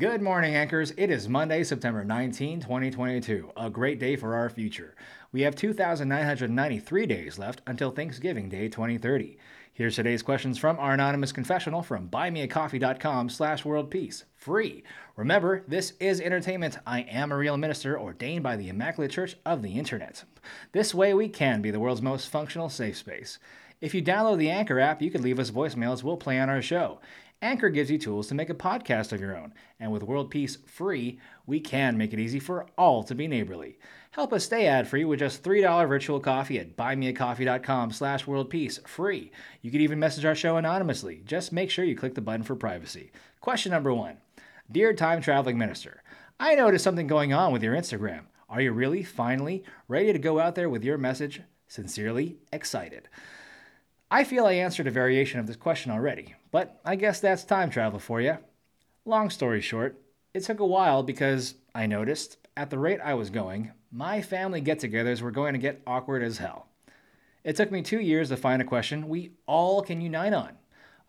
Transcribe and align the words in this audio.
Good 0.00 0.22
morning, 0.22 0.56
anchors. 0.56 0.94
It 0.96 1.10
is 1.10 1.28
Monday, 1.28 1.62
September 1.62 2.02
19, 2.02 2.60
2022. 2.62 3.50
A 3.54 3.68
great 3.68 4.00
day 4.00 4.16
for 4.16 4.34
our 4.34 4.48
future. 4.48 4.94
We 5.30 5.42
have 5.42 5.54
2,993 5.54 7.04
days 7.04 7.38
left 7.38 7.60
until 7.66 7.90
Thanksgiving 7.90 8.48
Day 8.48 8.70
2030. 8.70 9.36
Here's 9.74 9.96
today's 9.96 10.22
questions 10.22 10.56
from 10.56 10.78
our 10.78 10.94
anonymous 10.94 11.32
confessional 11.32 11.82
from 11.82 12.08
buymeacoffee.com 12.08 13.28
slash 13.28 13.64
worldpeace. 13.64 14.24
Free. 14.36 14.84
Remember, 15.16 15.64
this 15.68 15.92
is 16.00 16.22
entertainment. 16.22 16.78
I 16.86 17.00
am 17.02 17.30
a 17.30 17.36
real 17.36 17.58
minister 17.58 18.00
ordained 18.00 18.42
by 18.42 18.56
the 18.56 18.70
Immaculate 18.70 19.10
Church 19.10 19.36
of 19.44 19.60
the 19.60 19.78
Internet. 19.78 20.24
This 20.72 20.94
way 20.94 21.12
we 21.12 21.28
can 21.28 21.60
be 21.60 21.70
the 21.70 21.78
world's 21.78 22.00
most 22.00 22.30
functional 22.30 22.70
safe 22.70 22.96
space. 22.96 23.38
If 23.82 23.94
you 23.94 24.02
download 24.02 24.38
the 24.38 24.50
Anchor 24.50 24.78
app, 24.78 25.00
you 25.00 25.10
can 25.10 25.22
leave 25.22 25.38
us 25.38 25.50
voicemails 25.50 26.02
we'll 26.02 26.18
play 26.18 26.38
on 26.38 26.50
our 26.50 26.60
show. 26.60 27.00
Anchor 27.42 27.70
gives 27.70 27.90
you 27.90 27.96
tools 27.96 28.28
to 28.28 28.34
make 28.34 28.50
a 28.50 28.54
podcast 28.54 29.12
of 29.12 29.20
your 29.20 29.34
own, 29.34 29.54
and 29.78 29.90
with 29.90 30.02
World 30.02 30.30
Peace 30.30 30.58
free, 30.66 31.18
we 31.46 31.58
can 31.58 31.96
make 31.96 32.12
it 32.12 32.18
easy 32.18 32.38
for 32.38 32.66
all 32.76 33.02
to 33.04 33.14
be 33.14 33.26
neighborly. 33.26 33.78
Help 34.10 34.34
us 34.34 34.44
stay 34.44 34.66
ad-free 34.66 35.06
with 35.06 35.20
just 35.20 35.42
$3 35.42 35.88
virtual 35.88 36.20
coffee 36.20 36.58
at 36.58 36.76
buymeacoffee.com 36.76 37.92
slash 37.92 38.26
worldpeace 38.26 38.86
free. 38.86 39.32
You 39.62 39.70
can 39.70 39.80
even 39.80 39.98
message 39.98 40.26
our 40.26 40.34
show 40.34 40.58
anonymously. 40.58 41.22
Just 41.24 41.50
make 41.50 41.70
sure 41.70 41.84
you 41.86 41.96
click 41.96 42.14
the 42.14 42.20
button 42.20 42.42
for 42.42 42.56
privacy. 42.56 43.10
Question 43.40 43.72
number 43.72 43.94
one. 43.94 44.18
Dear 44.70 44.92
time 44.92 45.22
traveling 45.22 45.56
minister, 45.56 46.02
I 46.38 46.54
noticed 46.54 46.84
something 46.84 47.06
going 47.06 47.32
on 47.32 47.52
with 47.52 47.62
your 47.62 47.74
Instagram. 47.74 48.24
Are 48.50 48.60
you 48.60 48.72
really, 48.72 49.02
finally, 49.02 49.64
ready 49.88 50.12
to 50.12 50.18
go 50.18 50.40
out 50.40 50.56
there 50.56 50.68
with 50.68 50.84
your 50.84 50.98
message? 50.98 51.40
Sincerely, 51.68 52.36
excited. 52.52 53.08
I 54.10 54.24
feel 54.24 54.44
I 54.44 54.52
answered 54.54 54.88
a 54.88 54.90
variation 54.90 55.40
of 55.40 55.46
this 55.46 55.56
question 55.56 55.90
already, 55.90 56.34
but 56.50 56.80
I 56.84 56.96
guess 56.96 57.20
that's 57.20 57.44
time 57.44 57.70
travel 57.70 57.98
for 57.98 58.20
you. 58.20 58.38
Long 59.04 59.30
story 59.30 59.60
short, 59.60 60.00
it 60.34 60.44
took 60.44 60.60
a 60.60 60.66
while 60.66 61.02
because 61.02 61.54
I 61.74 61.86
noticed, 61.86 62.36
at 62.56 62.70
the 62.70 62.78
rate 62.78 63.00
I 63.02 63.14
was 63.14 63.30
going, 63.30 63.72
my 63.90 64.22
family 64.22 64.60
get 64.60 64.80
togethers 64.80 65.20
were 65.20 65.30
going 65.30 65.54
to 65.54 65.58
get 65.58 65.82
awkward 65.86 66.22
as 66.22 66.38
hell. 66.38 66.66
It 67.42 67.56
took 67.56 67.70
me 67.70 67.82
two 67.82 68.00
years 68.00 68.28
to 68.28 68.36
find 68.36 68.60
a 68.60 68.66
question 68.66 69.08
we 69.08 69.32
all 69.46 69.82
can 69.82 70.00
unite 70.00 70.34
on, 70.34 70.58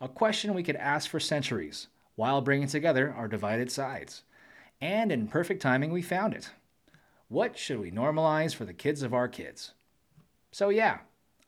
a 0.00 0.08
question 0.08 0.54
we 0.54 0.62
could 0.62 0.76
ask 0.76 1.10
for 1.10 1.20
centuries, 1.20 1.88
while 2.16 2.40
bringing 2.40 2.68
together 2.68 3.12
our 3.12 3.28
divided 3.28 3.70
sides. 3.70 4.22
And 4.80 5.12
in 5.12 5.28
perfect 5.28 5.62
timing, 5.62 5.92
we 5.92 6.02
found 6.02 6.34
it. 6.34 6.50
What 7.28 7.56
should 7.56 7.80
we 7.80 7.90
normalize 7.90 8.54
for 8.54 8.64
the 8.64 8.72
kids 8.72 9.02
of 9.02 9.14
our 9.14 9.28
kids? 9.28 9.72
So, 10.50 10.70
yeah, 10.70 10.98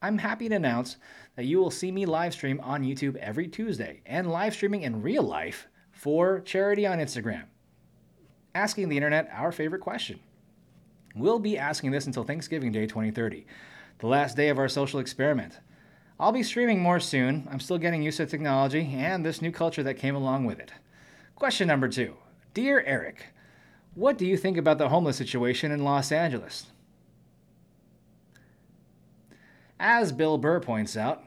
I'm 0.02 0.18
happy 0.18 0.48
to 0.48 0.54
announce 0.54 0.96
that 1.36 1.46
you 1.46 1.58
will 1.58 1.70
see 1.70 1.90
me 1.90 2.06
live 2.06 2.32
stream 2.32 2.60
on 2.62 2.82
YouTube 2.82 3.16
every 3.16 3.48
Tuesday 3.48 4.02
and 4.06 4.30
live 4.30 4.54
streaming 4.54 4.82
in 4.82 5.02
real 5.02 5.22
life 5.22 5.66
for 5.90 6.40
charity 6.40 6.86
on 6.86 6.98
Instagram. 6.98 7.44
Asking 8.54 8.88
the 8.88 8.96
internet 8.96 9.28
our 9.32 9.52
favorite 9.52 9.80
question. 9.80 10.20
We'll 11.14 11.38
be 11.38 11.56
asking 11.56 11.92
this 11.92 12.06
until 12.06 12.24
Thanksgiving 12.24 12.72
Day 12.72 12.86
2030, 12.86 13.46
the 13.98 14.06
last 14.06 14.36
day 14.36 14.48
of 14.48 14.58
our 14.58 14.68
social 14.68 15.00
experiment. 15.00 15.60
I'll 16.18 16.32
be 16.32 16.42
streaming 16.42 16.80
more 16.80 17.00
soon. 17.00 17.48
I'm 17.50 17.60
still 17.60 17.78
getting 17.78 18.02
used 18.02 18.18
to 18.18 18.26
technology 18.26 18.94
and 18.94 19.24
this 19.24 19.42
new 19.42 19.50
culture 19.50 19.82
that 19.82 19.98
came 19.98 20.14
along 20.14 20.44
with 20.44 20.58
it. 20.60 20.72
Question 21.34 21.68
number 21.68 21.88
two 21.88 22.14
Dear 22.52 22.82
Eric, 22.86 23.26
what 23.94 24.18
do 24.18 24.26
you 24.26 24.36
think 24.36 24.56
about 24.56 24.78
the 24.78 24.88
homeless 24.88 25.16
situation 25.16 25.72
in 25.72 25.84
Los 25.84 26.12
Angeles? 26.12 26.66
As 29.78 30.12
Bill 30.12 30.38
Burr 30.38 30.60
points 30.60 30.96
out, 30.96 31.24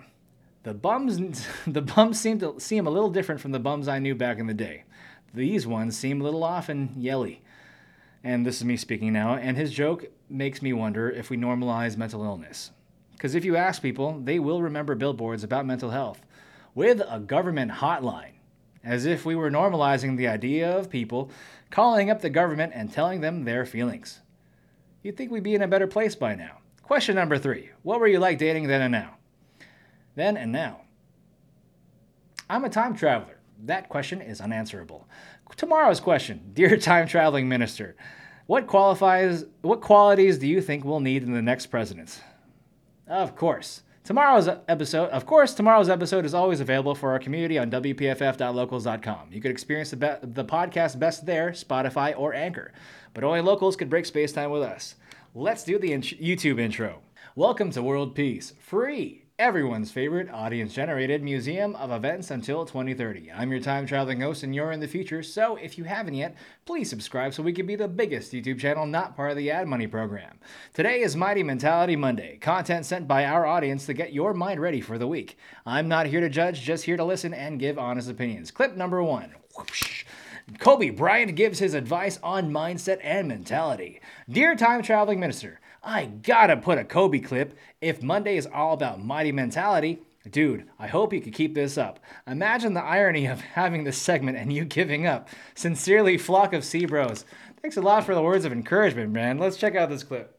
the 0.63 0.73
bums 0.73 1.47
the 1.67 1.81
bums 1.81 2.19
seem 2.19 2.39
to 2.39 2.59
seem 2.59 2.87
a 2.87 2.91
little 2.91 3.09
different 3.09 3.41
from 3.41 3.51
the 3.51 3.59
bums 3.59 3.87
I 3.87 3.99
knew 3.99 4.15
back 4.15 4.39
in 4.39 4.47
the 4.47 4.53
day. 4.53 4.83
These 5.33 5.67
ones 5.67 5.97
seem 5.97 6.21
a 6.21 6.23
little 6.23 6.43
off 6.43 6.69
and 6.69 6.95
yelly. 6.95 7.41
And 8.23 8.45
this 8.45 8.57
is 8.57 8.65
me 8.65 8.77
speaking 8.77 9.13
now, 9.13 9.35
and 9.35 9.55
his 9.55 9.71
joke 9.71 10.05
makes 10.29 10.61
me 10.61 10.73
wonder 10.73 11.09
if 11.09 11.29
we 11.29 11.37
normalize 11.37 11.97
mental 11.97 12.23
illness. 12.23 12.71
Because 13.11 13.35
if 13.35 13.45
you 13.45 13.55
ask 13.55 13.81
people, 13.81 14.19
they 14.19 14.39
will 14.39 14.61
remember 14.61 14.95
billboards 14.95 15.43
about 15.43 15.65
mental 15.65 15.91
health 15.91 16.21
with 16.75 17.01
a 17.09 17.19
government 17.19 17.71
hotline, 17.71 18.33
as 18.83 19.05
if 19.05 19.25
we 19.25 19.35
were 19.35 19.51
normalizing 19.51 20.17
the 20.17 20.27
idea 20.27 20.77
of 20.77 20.89
people 20.89 21.31
calling 21.69 22.09
up 22.09 22.21
the 22.21 22.29
government 22.29 22.73
and 22.75 22.91
telling 22.91 23.21
them 23.21 23.43
their 23.43 23.65
feelings. 23.65 24.19
You'd 25.03 25.17
think 25.17 25.31
we'd 25.31 25.43
be 25.43 25.55
in 25.55 25.61
a 25.61 25.67
better 25.67 25.87
place 25.87 26.15
by 26.15 26.35
now. 26.35 26.57
Question 26.87 27.15
number 27.15 27.37
three 27.37 27.71
What 27.83 27.99
were 27.99 28.07
you 28.07 28.17
like 28.17 28.37
dating 28.37 28.67
then 28.67 28.81
and 28.81 28.93
now? 28.93 29.17
Then 30.15 30.37
and 30.37 30.53
now. 30.53 30.83
I'm 32.49 32.63
a 32.63 32.69
time 32.69 32.95
traveler. 32.95 33.39
That 33.65 33.89
question 33.89 34.21
is 34.21 34.39
unanswerable. 34.39 35.05
Tomorrow's 35.57 35.99
question 35.99 36.51
Dear 36.53 36.77
time 36.77 37.05
traveling 37.05 37.49
minister, 37.49 37.97
what 38.45 38.67
qualifies 38.67 39.43
what 39.63 39.81
qualities 39.81 40.37
do 40.37 40.47
you 40.47 40.61
think 40.61 40.85
we'll 40.85 41.01
need 41.01 41.23
in 41.23 41.33
the 41.33 41.41
next 41.41 41.65
president? 41.65 42.21
Of 43.05 43.35
course. 43.35 43.83
Tomorrow's 44.05 44.47
episode, 44.47 45.09
of 45.09 45.25
course, 45.25 45.53
tomorrow's 45.53 45.89
episode 45.89 46.23
is 46.23 46.33
always 46.33 46.61
available 46.61 46.95
for 46.95 47.11
our 47.11 47.19
community 47.19 47.57
on 47.57 47.69
WPFF.locals.com. 47.69 49.33
You 49.33 49.41
could 49.41 49.51
experience 49.51 49.89
the, 49.89 49.97
be- 49.97 50.15
the 50.21 50.45
podcast 50.45 50.97
best 50.97 51.25
there, 51.25 51.49
Spotify, 51.51 52.17
or 52.17 52.33
Anchor, 52.33 52.71
but 53.13 53.25
only 53.25 53.41
locals 53.41 53.75
could 53.75 53.89
break 53.89 54.05
space 54.05 54.31
time 54.31 54.51
with 54.51 54.63
us. 54.63 54.95
Let's 55.39 55.63
do 55.63 55.77
the 55.77 55.93
in- 55.93 56.01
YouTube 56.01 56.59
intro. 56.59 57.03
Welcome 57.35 57.69
to 57.73 57.83
World 57.83 58.15
Peace, 58.15 58.53
free 58.59 59.25
everyone's 59.37 59.91
favorite 59.91 60.31
audience 60.31 60.73
generated 60.73 61.21
museum 61.21 61.75
of 61.75 61.91
events 61.91 62.31
until 62.31 62.65
2030. 62.65 63.31
I'm 63.31 63.51
your 63.51 63.59
time 63.59 63.85
traveling 63.85 64.19
host, 64.19 64.41
and 64.41 64.55
you're 64.55 64.71
in 64.71 64.79
the 64.79 64.87
future, 64.87 65.21
so 65.21 65.55
if 65.57 65.77
you 65.77 65.83
haven't 65.83 66.15
yet, 66.15 66.35
please 66.65 66.89
subscribe 66.89 67.35
so 67.35 67.43
we 67.43 67.53
can 67.53 67.67
be 67.67 67.75
the 67.75 67.87
biggest 67.87 68.31
YouTube 68.31 68.59
channel 68.59 68.87
not 68.87 69.15
part 69.15 69.29
of 69.29 69.37
the 69.37 69.51
ad 69.51 69.67
money 69.67 69.85
program. 69.85 70.39
Today 70.73 71.01
is 71.01 71.15
Mighty 71.15 71.43
Mentality 71.43 71.95
Monday, 71.95 72.37
content 72.37 72.87
sent 72.87 73.07
by 73.07 73.23
our 73.23 73.45
audience 73.45 73.85
to 73.85 73.93
get 73.93 74.13
your 74.13 74.33
mind 74.33 74.59
ready 74.59 74.81
for 74.81 74.97
the 74.97 75.05
week. 75.07 75.37
I'm 75.67 75.87
not 75.87 76.07
here 76.07 76.21
to 76.21 76.29
judge, 76.29 76.61
just 76.61 76.85
here 76.85 76.97
to 76.97 77.05
listen 77.05 77.35
and 77.35 77.59
give 77.59 77.77
honest 77.77 78.09
opinions. 78.09 78.49
Clip 78.49 78.75
number 78.75 79.03
one. 79.03 79.35
Whoosh. 79.55 80.03
Kobe 80.59 80.91
Bryant 80.91 81.35
gives 81.35 81.59
his 81.59 81.73
advice 81.73 82.19
on 82.23 82.51
mindset 82.51 82.99
and 83.03 83.27
mentality. 83.27 83.99
Dear 84.29 84.55
time 84.55 84.81
traveling 84.81 85.19
minister, 85.19 85.59
I 85.83 86.05
gotta 86.05 86.55
put 86.55 86.77
a 86.77 86.85
Kobe 86.85 87.19
clip. 87.19 87.57
If 87.81 88.01
Monday 88.01 88.37
is 88.37 88.47
all 88.47 88.73
about 88.73 89.03
mighty 89.03 89.33
mentality, 89.33 89.99
dude, 90.31 90.65
I 90.79 90.87
hope 90.87 91.11
you 91.11 91.19
could 91.19 91.33
keep 91.33 91.53
this 91.53 91.77
up. 91.77 91.99
Imagine 92.25 92.73
the 92.73 92.83
irony 92.83 93.25
of 93.25 93.41
having 93.55 93.83
this 93.83 93.97
segment 93.97 94.37
and 94.37 94.51
you 94.51 94.63
giving 94.63 95.05
up. 95.05 95.27
Sincerely, 95.53 96.17
flock 96.17 96.53
of 96.53 96.63
sea 96.63 96.85
bros. 96.85 97.25
Thanks 97.61 97.75
a 97.75 97.81
lot 97.81 98.05
for 98.05 98.15
the 98.15 98.21
words 98.21 98.45
of 98.45 98.53
encouragement, 98.53 99.11
man. 99.11 99.37
Let's 99.37 99.57
check 99.57 99.75
out 99.75 99.89
this 99.89 100.03
clip. 100.03 100.33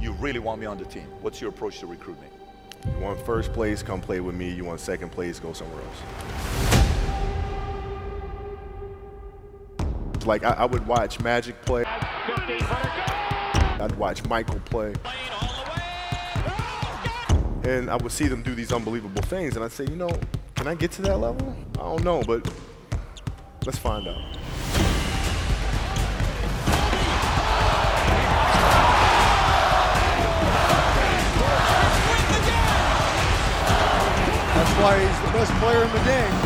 You 0.00 0.12
really 0.14 0.40
want 0.40 0.60
me 0.60 0.66
on 0.66 0.76
the 0.76 0.84
team. 0.84 1.06
What's 1.20 1.40
your 1.40 1.50
approach 1.50 1.78
to 1.80 1.86
recruitment? 1.86 2.32
You 2.84 3.04
want 3.04 3.24
first 3.24 3.52
place, 3.52 3.82
come 3.82 4.00
play 4.00 4.20
with 4.20 4.34
me. 4.34 4.52
You 4.52 4.64
want 4.64 4.80
second 4.80 5.10
place, 5.10 5.38
go 5.38 5.52
somewhere 5.52 5.82
else. 5.82 6.75
Like 10.26 10.44
I, 10.44 10.52
I 10.52 10.64
would 10.64 10.86
watch 10.86 11.20
Magic 11.20 11.60
play. 11.62 11.84
I'd 11.86 13.94
watch 13.96 14.24
Michael 14.24 14.58
play. 14.60 14.94
And 17.62 17.88
I 17.88 17.96
would 17.96 18.10
see 18.10 18.26
them 18.26 18.42
do 18.42 18.54
these 18.54 18.72
unbelievable 18.72 19.22
things, 19.22 19.54
and 19.54 19.64
I'd 19.64 19.72
say, 19.72 19.84
you 19.84 19.96
know, 19.96 20.10
can 20.56 20.66
I 20.66 20.74
get 20.74 20.90
to 20.92 21.02
that 21.02 21.18
level? 21.18 21.54
I 21.74 21.82
don't 21.82 22.02
know, 22.02 22.22
but 22.22 22.50
let's 23.64 23.78
find 23.78 24.08
out. 24.08 24.20
That's 34.54 34.72
why 34.80 34.98
he's 34.98 35.20
the 35.20 35.28
best 35.38 35.52
player 35.60 35.84
in 35.84 35.92
the 35.92 36.02
game. 36.04 36.45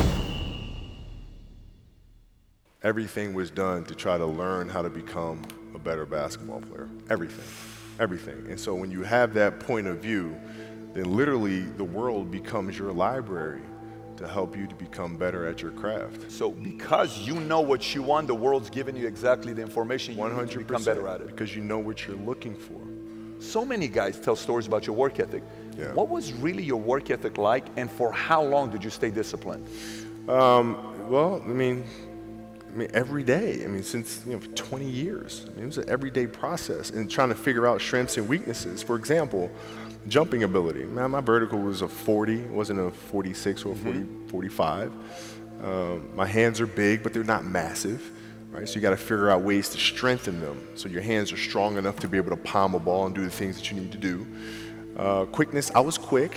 Everything 2.83 3.35
was 3.35 3.51
done 3.51 3.85
to 3.85 3.95
try 3.95 4.17
to 4.17 4.25
learn 4.25 4.69
how 4.69 4.81
to 4.81 4.89
become 4.89 5.43
a 5.75 5.79
better 5.79 6.07
basketball 6.07 6.63
player. 6.63 6.89
Everything. 7.11 7.45
Everything. 7.99 8.47
And 8.49 8.59
so 8.59 8.75
when 8.75 8.91
you 8.91 9.03
have 9.03 9.35
that 9.35 9.61
point 9.61 9.87
of 9.87 9.99
view, 9.99 10.35
then 10.95 11.15
literally 11.15 11.61
the 11.61 11.85
world 11.85 12.31
becomes 12.31 12.79
your 12.79 12.91
library 12.93 13.61
to 14.17 14.27
help 14.27 14.57
you 14.57 14.67
to 14.67 14.75
become 14.75 15.17
better 15.17 15.47
at 15.47 15.61
your 15.61 15.73
craft. 15.73 16.33
So 16.33 16.53
because 16.53 17.19
you 17.19 17.35
know 17.35 17.61
what 17.61 17.95
you 17.95 18.03
want, 18.03 18.29
the 18.29 18.35
world's 18.35 18.71
giving 18.71 18.97
you 18.97 19.07
exactly 19.07 19.53
the 19.53 19.61
information 19.61 20.17
you 20.17 20.29
need 20.29 20.51
to 20.51 20.59
become 20.59 20.83
better 20.83 21.07
at 21.07 21.21
it. 21.21 21.27
because 21.27 21.55
you 21.55 21.63
know 21.63 21.79
what 21.79 22.07
you're 22.07 22.17
looking 22.17 22.55
for. 22.55 22.81
So 23.41 23.63
many 23.65 23.89
guys 23.89 24.19
tell 24.19 24.37
stories 24.37 24.67
about 24.67 24.87
your 24.87 24.97
work 24.97 25.21
ethic. 25.21 25.43
Yeah. 25.77 25.93
What 25.93 26.09
was 26.09 26.33
really 26.33 26.63
your 26.63 26.81
work 26.81 27.11
ethic 27.11 27.37
like, 27.37 27.67
and 27.77 27.91
for 27.91 28.11
how 28.11 28.43
long 28.43 28.71
did 28.71 28.83
you 28.85 28.91
stay 28.91 29.11
disciplined? 29.11 29.67
Um, 30.29 31.09
well, 31.11 31.43
I 31.45 31.49
mean, 31.49 31.85
I 32.73 32.77
mean, 32.77 32.91
every 32.95 33.25
day. 33.25 33.65
I 33.65 33.67
mean, 33.67 33.83
since 33.83 34.23
you 34.27 34.35
know, 34.35 34.41
20 34.55 34.89
years. 34.89 35.47
I 35.47 35.51
mean, 35.55 35.65
it 35.65 35.67
was 35.67 35.79
an 35.79 35.91
everyday 35.91 36.27
process 36.27 36.91
and 36.91 37.11
trying 37.11 37.31
to 37.31 37.35
figure 37.35 37.67
out 37.67 37.81
strengths 37.81 38.17
and 38.17 38.29
weaknesses. 38.29 38.83
For 38.83 38.97
example, 38.97 39.51
jumping 40.09 40.45
ability. 40.45 40.85
Man, 40.85 41.11
my 41.11 41.21
vertical 41.21 41.59
was 41.59 41.83
a 41.83 41.89
40, 41.89 42.41
it 42.41 42.51
wasn't 42.51 42.81
a 42.81 42.91
46 42.91 43.65
or 43.65 43.73
a 43.73 43.77
40, 43.77 44.07
45. 44.29 44.93
Um, 45.63 46.09
my 46.15 46.27
hands 46.27 46.61
are 46.61 46.67
big, 46.67 47.03
but 47.03 47.13
they're 47.13 47.23
not 47.23 47.45
massive, 47.45 48.11
right? 48.51 48.69
So 48.69 48.77
you 48.77 48.81
got 48.81 48.91
to 48.91 48.97
figure 48.97 49.31
out 49.31 49.43
ways 49.43 49.69
to 49.71 49.79
strengthen 49.79 50.41
them 50.41 50.67
so 50.75 50.89
your 50.89 51.03
hands 51.03 51.33
are 51.33 51.37
strong 51.37 51.77
enough 51.77 51.97
to 52.01 52.09
be 52.09 52.17
able 52.17 52.31
to 52.31 52.37
palm 52.37 52.75
a 52.75 52.79
ball 52.79 53.07
and 53.07 53.15
do 53.15 53.23
the 53.23 53.31
things 53.31 53.57
that 53.57 53.71
you 53.71 53.79
need 53.79 53.93
to 53.93 53.99
do. 53.99 54.27
Uh, 54.97 55.25
quickness, 55.27 55.71
I 55.75 55.81
was 55.81 55.99
quick, 55.99 56.37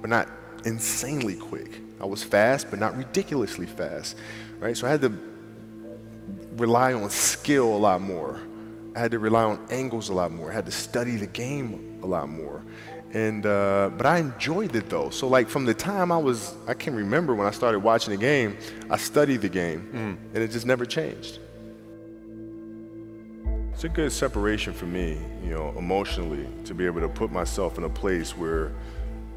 but 0.00 0.08
not 0.08 0.28
insanely 0.64 1.36
quick. 1.36 1.80
I 2.00 2.06
was 2.06 2.22
fast, 2.22 2.68
but 2.70 2.78
not 2.78 2.96
ridiculously 2.96 3.66
fast, 3.66 4.16
right? 4.58 4.76
So 4.76 4.86
I 4.86 4.90
had 4.90 5.02
to 5.02 5.10
rely 6.56 6.92
on 6.92 7.10
skill 7.10 7.74
a 7.74 7.78
lot 7.78 8.00
more. 8.00 8.40
I 8.94 9.00
had 9.00 9.10
to 9.12 9.18
rely 9.18 9.44
on 9.44 9.66
angles 9.70 10.08
a 10.10 10.14
lot 10.14 10.32
more. 10.32 10.50
I 10.50 10.54
had 10.54 10.66
to 10.66 10.72
study 10.72 11.16
the 11.16 11.26
game 11.26 12.00
a 12.02 12.06
lot 12.06 12.28
more. 12.28 12.62
And 13.14 13.44
uh, 13.44 13.90
but 13.96 14.06
I 14.06 14.18
enjoyed 14.18 14.74
it 14.74 14.88
though. 14.88 15.10
So 15.10 15.28
like 15.28 15.48
from 15.48 15.66
the 15.66 15.74
time 15.74 16.10
I 16.10 16.16
was, 16.16 16.54
I 16.66 16.74
can 16.74 16.94
remember 16.94 17.34
when 17.34 17.46
I 17.46 17.50
started 17.50 17.80
watching 17.80 18.12
the 18.12 18.20
game, 18.20 18.56
I 18.90 18.96
studied 18.96 19.42
the 19.42 19.48
game, 19.48 19.90
mm. 19.92 20.34
and 20.34 20.42
it 20.42 20.50
just 20.50 20.66
never 20.66 20.86
changed. 20.86 21.38
It's 23.72 23.84
a 23.84 23.88
good 23.88 24.12
separation 24.12 24.72
for 24.72 24.86
me, 24.86 25.18
you 25.42 25.50
know, 25.50 25.74
emotionally, 25.76 26.46
to 26.64 26.74
be 26.74 26.86
able 26.86 27.00
to 27.00 27.08
put 27.08 27.32
myself 27.32 27.78
in 27.78 27.84
a 27.84 27.88
place 27.88 28.36
where, 28.36 28.72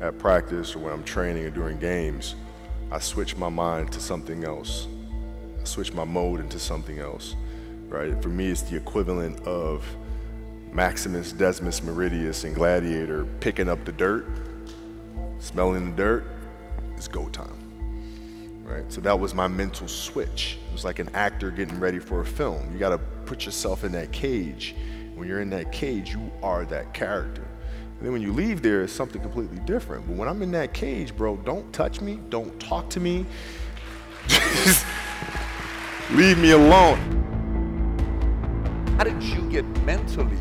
at 0.01 0.19
practice 0.19 0.75
or 0.75 0.79
when 0.79 0.93
I'm 0.93 1.03
training 1.03 1.45
or 1.45 1.49
during 1.49 1.79
games, 1.79 2.35
I 2.91 2.99
switch 2.99 3.35
my 3.37 3.49
mind 3.49 3.91
to 3.93 3.99
something 3.99 4.43
else. 4.43 4.87
Switch 5.75 5.91
my 5.91 6.05
mode 6.05 6.39
into 6.39 6.57
something 6.57 6.99
else, 6.99 7.35
right? 7.89 8.23
For 8.23 8.29
me, 8.29 8.47
it's 8.47 8.61
the 8.61 8.77
equivalent 8.77 9.45
of 9.45 9.85
Maximus 10.71 11.33
Decimus 11.33 11.81
Meridius 11.81 12.45
and 12.45 12.55
Gladiator 12.55 13.25
picking 13.41 13.67
up 13.67 13.83
the 13.83 13.91
dirt, 13.91 14.25
smelling 15.39 15.89
the 15.89 15.97
dirt, 16.01 16.27
it's 16.95 17.09
go 17.09 17.27
time. 17.27 18.63
Right? 18.63 18.89
So 18.89 19.01
that 19.01 19.19
was 19.19 19.33
my 19.33 19.49
mental 19.49 19.89
switch. 19.89 20.59
It 20.65 20.71
was 20.71 20.85
like 20.85 20.99
an 20.99 21.09
actor 21.13 21.51
getting 21.51 21.77
ready 21.77 21.99
for 21.99 22.21
a 22.21 22.25
film. 22.25 22.71
You 22.71 22.79
got 22.79 22.91
to 22.91 22.97
put 23.25 23.45
yourself 23.45 23.83
in 23.83 23.91
that 23.91 24.13
cage. 24.13 24.77
When 25.15 25.27
you're 25.27 25.41
in 25.41 25.49
that 25.49 25.73
cage, 25.73 26.11
you 26.11 26.31
are 26.41 26.63
that 26.67 26.93
character. 26.93 27.45
And 27.97 28.01
then 28.01 28.13
when 28.13 28.21
you 28.21 28.31
leave 28.31 28.61
there, 28.61 28.83
it's 28.83 28.93
something 28.93 29.21
completely 29.21 29.59
different. 29.65 30.07
But 30.07 30.15
when 30.15 30.29
I'm 30.29 30.41
in 30.41 30.51
that 30.51 30.73
cage, 30.73 31.13
bro, 31.17 31.35
don't 31.35 31.69
touch 31.73 31.99
me, 31.99 32.21
don't 32.29 32.57
talk 32.61 32.89
to 32.91 33.01
me. 33.01 33.25
Leave 36.11 36.37
me 36.37 36.51
alone. 36.51 36.99
How 38.97 39.03
did 39.03 39.21
you 39.23 39.49
get 39.49 39.65
mentally 39.83 40.37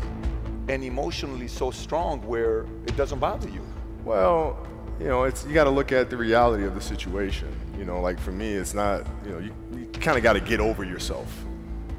and 0.69 0.83
emotionally 0.83 1.47
so 1.47 1.71
strong 1.71 2.21
where 2.21 2.67
it 2.85 2.95
doesn't 2.95 3.17
bother 3.17 3.49
you? 3.49 3.65
Well, 4.03 4.59
you 4.99 5.07
know, 5.07 5.23
it's 5.23 5.43
you 5.43 5.55
got 5.55 5.63
to 5.63 5.71
look 5.71 5.91
at 5.91 6.11
the 6.11 6.17
reality 6.17 6.65
of 6.65 6.75
the 6.75 6.81
situation. 6.81 7.47
You 7.79 7.83
know, 7.83 7.99
like 7.99 8.19
for 8.19 8.31
me, 8.31 8.53
it's 8.53 8.75
not. 8.75 9.07
You 9.25 9.31
know, 9.31 9.39
you, 9.39 9.53
you 9.75 9.87
kind 9.87 10.17
of 10.17 10.23
got 10.23 10.33
to 10.33 10.39
get 10.39 10.59
over 10.59 10.83
yourself. 10.83 11.43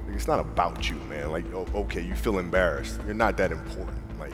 Like, 0.07 0.15
it's 0.15 0.29
not 0.29 0.39
about 0.39 0.89
you, 0.89 0.97
man. 1.09 1.33
Like, 1.33 1.45
oh, 1.53 1.67
okay, 1.75 2.03
you 2.03 2.15
feel 2.15 2.39
embarrassed. 2.39 3.01
You're 3.05 3.15
not 3.15 3.37
that 3.39 3.51
important. 3.51 3.99
Like, 4.21 4.33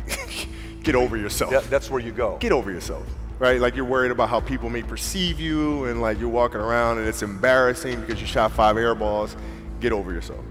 get 0.83 0.95
over 0.95 1.17
yourself. 1.17 1.53
That, 1.53 1.65
that's 1.71 1.91
where 1.91 2.01
you 2.03 2.13
go. 2.13 2.37
Get 2.37 2.53
over 2.53 2.71
yourself. 2.71 3.07
Right? 3.43 3.61
Like 3.61 3.75
you're 3.75 3.85
worried 3.85 4.13
about 4.13 4.29
how 4.29 4.39
people 4.39 4.71
may 4.71 4.83
perceive 4.83 5.41
you, 5.41 5.85
and 5.87 6.01
like 6.01 6.21
you're 6.21 6.29
walking 6.29 6.61
around 6.61 6.99
and 6.99 7.09
it's 7.09 7.23
embarrassing 7.23 8.01
because 8.01 8.21
you 8.21 8.27
shot 8.27 8.53
five 8.53 8.77
air 8.77 8.95
balls. 8.95 9.37
Get 9.81 9.93
over 9.93 10.13
yourself 10.13 10.45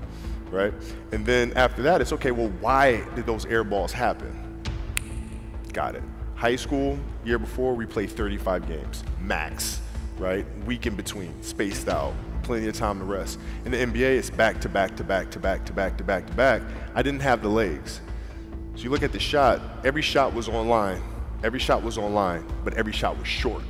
right? 0.52 0.74
And 1.12 1.26
then 1.26 1.54
after 1.54 1.82
that, 1.84 2.02
it's 2.02 2.14
okay, 2.14 2.32
well, 2.32 2.50
why 2.60 3.04
did 3.16 3.26
those 3.26 3.46
air 3.46 3.64
balls 3.64 3.92
happen? 3.92 4.62
Got 5.74 5.96
it. 5.96 6.04
High 6.36 6.58
school, 6.58 7.00
year 7.24 7.40
before, 7.40 7.74
we 7.74 7.86
played 7.86 8.10
35 8.10 8.68
games, 8.68 9.04
max, 9.20 9.80
right? 10.18 10.46
Week 10.66 10.86
in 10.86 10.96
between, 10.96 11.42
spaced 11.42 11.88
out, 11.88 12.14
plenty 12.44 12.68
of 12.68 12.76
time 12.76 13.00
to 13.00 13.06
rest. 13.06 13.40
In 13.66 13.72
the 13.72 13.78
NBA, 13.78 14.18
it's 14.18 14.30
back 14.30 14.60
to 14.62 14.70
back 14.70 14.96
to 14.98 15.04
back 15.04 15.32
to 15.32 15.40
back 15.40 15.66
to 15.66 15.74
back 15.74 15.98
to 15.98 16.04
back 16.04 16.28
to 16.28 16.34
back. 16.34 16.62
I 16.94 17.02
didn't 17.02 17.22
have 17.22 17.42
the 17.42 17.50
legs. 17.50 18.02
So 18.76 18.84
you 18.84 18.90
look 18.90 19.04
at 19.04 19.12
the 19.12 19.20
shot, 19.20 19.62
every 19.86 20.02
shot 20.02 20.34
was 20.34 20.50
online. 20.50 21.02
Every 21.44 21.60
shot 21.60 21.82
was 21.82 21.98
online, 21.98 22.46
but 22.64 22.76
every 22.76 22.94
shot 22.94 23.18
was 23.18 23.28
short. 23.28 23.64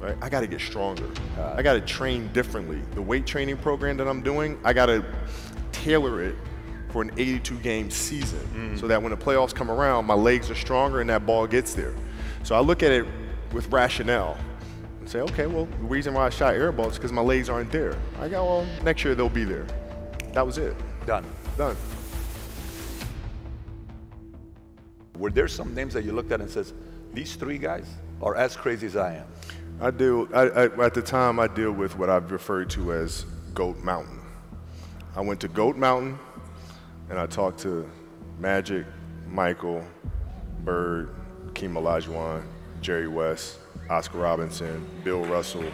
Right? 0.00 0.16
I 0.20 0.28
got 0.28 0.40
to 0.40 0.46
get 0.46 0.60
stronger. 0.60 1.08
I 1.38 1.62
got 1.62 1.74
to 1.74 1.80
train 1.80 2.30
differently. 2.32 2.82
The 2.94 3.02
weight 3.02 3.26
training 3.26 3.56
program 3.56 3.96
that 3.96 4.06
I'm 4.06 4.22
doing, 4.22 4.58
I 4.62 4.72
got 4.72 4.86
to 4.86 5.04
tailor 5.72 6.22
it 6.22 6.34
for 6.90 7.02
an 7.02 7.10
82 7.16 7.58
game 7.58 7.90
season 7.90 8.40
mm. 8.54 8.80
so 8.80 8.86
that 8.86 9.02
when 9.02 9.10
the 9.10 9.16
playoffs 9.16 9.54
come 9.54 9.70
around, 9.70 10.04
my 10.04 10.14
legs 10.14 10.50
are 10.50 10.54
stronger 10.54 11.00
and 11.00 11.08
that 11.10 11.24
ball 11.24 11.46
gets 11.46 11.74
there. 11.74 11.94
So 12.42 12.54
I 12.54 12.60
look 12.60 12.82
at 12.82 12.92
it 12.92 13.06
with 13.52 13.72
rationale 13.72 14.38
and 15.00 15.08
say, 15.08 15.20
okay, 15.20 15.46
well, 15.46 15.66
the 15.66 15.84
reason 15.84 16.14
why 16.14 16.26
I 16.26 16.30
shot 16.30 16.54
air 16.54 16.72
balls 16.72 16.92
is 16.92 16.98
because 16.98 17.12
my 17.12 17.22
legs 17.22 17.48
aren't 17.48 17.72
there. 17.72 17.96
I 18.20 18.28
got, 18.28 18.44
well, 18.44 18.66
next 18.82 19.04
year 19.04 19.14
they'll 19.14 19.28
be 19.28 19.44
there. 19.44 19.66
That 20.32 20.44
was 20.44 20.58
it. 20.58 20.76
Done. 21.06 21.24
Done. 21.56 21.76
Were 25.18 25.30
there 25.30 25.48
some 25.48 25.74
names 25.74 25.94
that 25.94 26.04
you 26.04 26.12
looked 26.12 26.32
at 26.32 26.40
and 26.40 26.50
says, 26.50 26.72
these 27.12 27.36
three 27.36 27.58
guys 27.58 27.86
are 28.22 28.34
as 28.34 28.56
crazy 28.56 28.86
as 28.86 28.96
I 28.96 29.16
am? 29.16 29.26
I 29.80 29.90
deal, 29.90 30.28
I, 30.34 30.42
I, 30.42 30.84
at 30.84 30.94
the 30.94 31.02
time, 31.02 31.38
I 31.38 31.48
deal 31.48 31.72
with 31.72 31.96
what 31.98 32.08
I've 32.08 32.30
referred 32.30 32.70
to 32.70 32.92
as 32.92 33.24
Goat 33.54 33.78
Mountain. 33.78 34.20
I 35.14 35.20
went 35.20 35.40
to 35.40 35.48
Goat 35.48 35.76
Mountain 35.76 36.18
and 37.08 37.18
I 37.18 37.26
talked 37.26 37.60
to 37.60 37.88
Magic, 38.38 38.84
Michael, 39.28 39.84
Bird, 40.64 41.14
Keem 41.52 41.72
Olajuwon, 41.72 42.42
Jerry 42.80 43.08
West, 43.08 43.58
Oscar 43.88 44.18
Robinson, 44.18 44.86
Bill 45.04 45.24
Russell. 45.24 45.64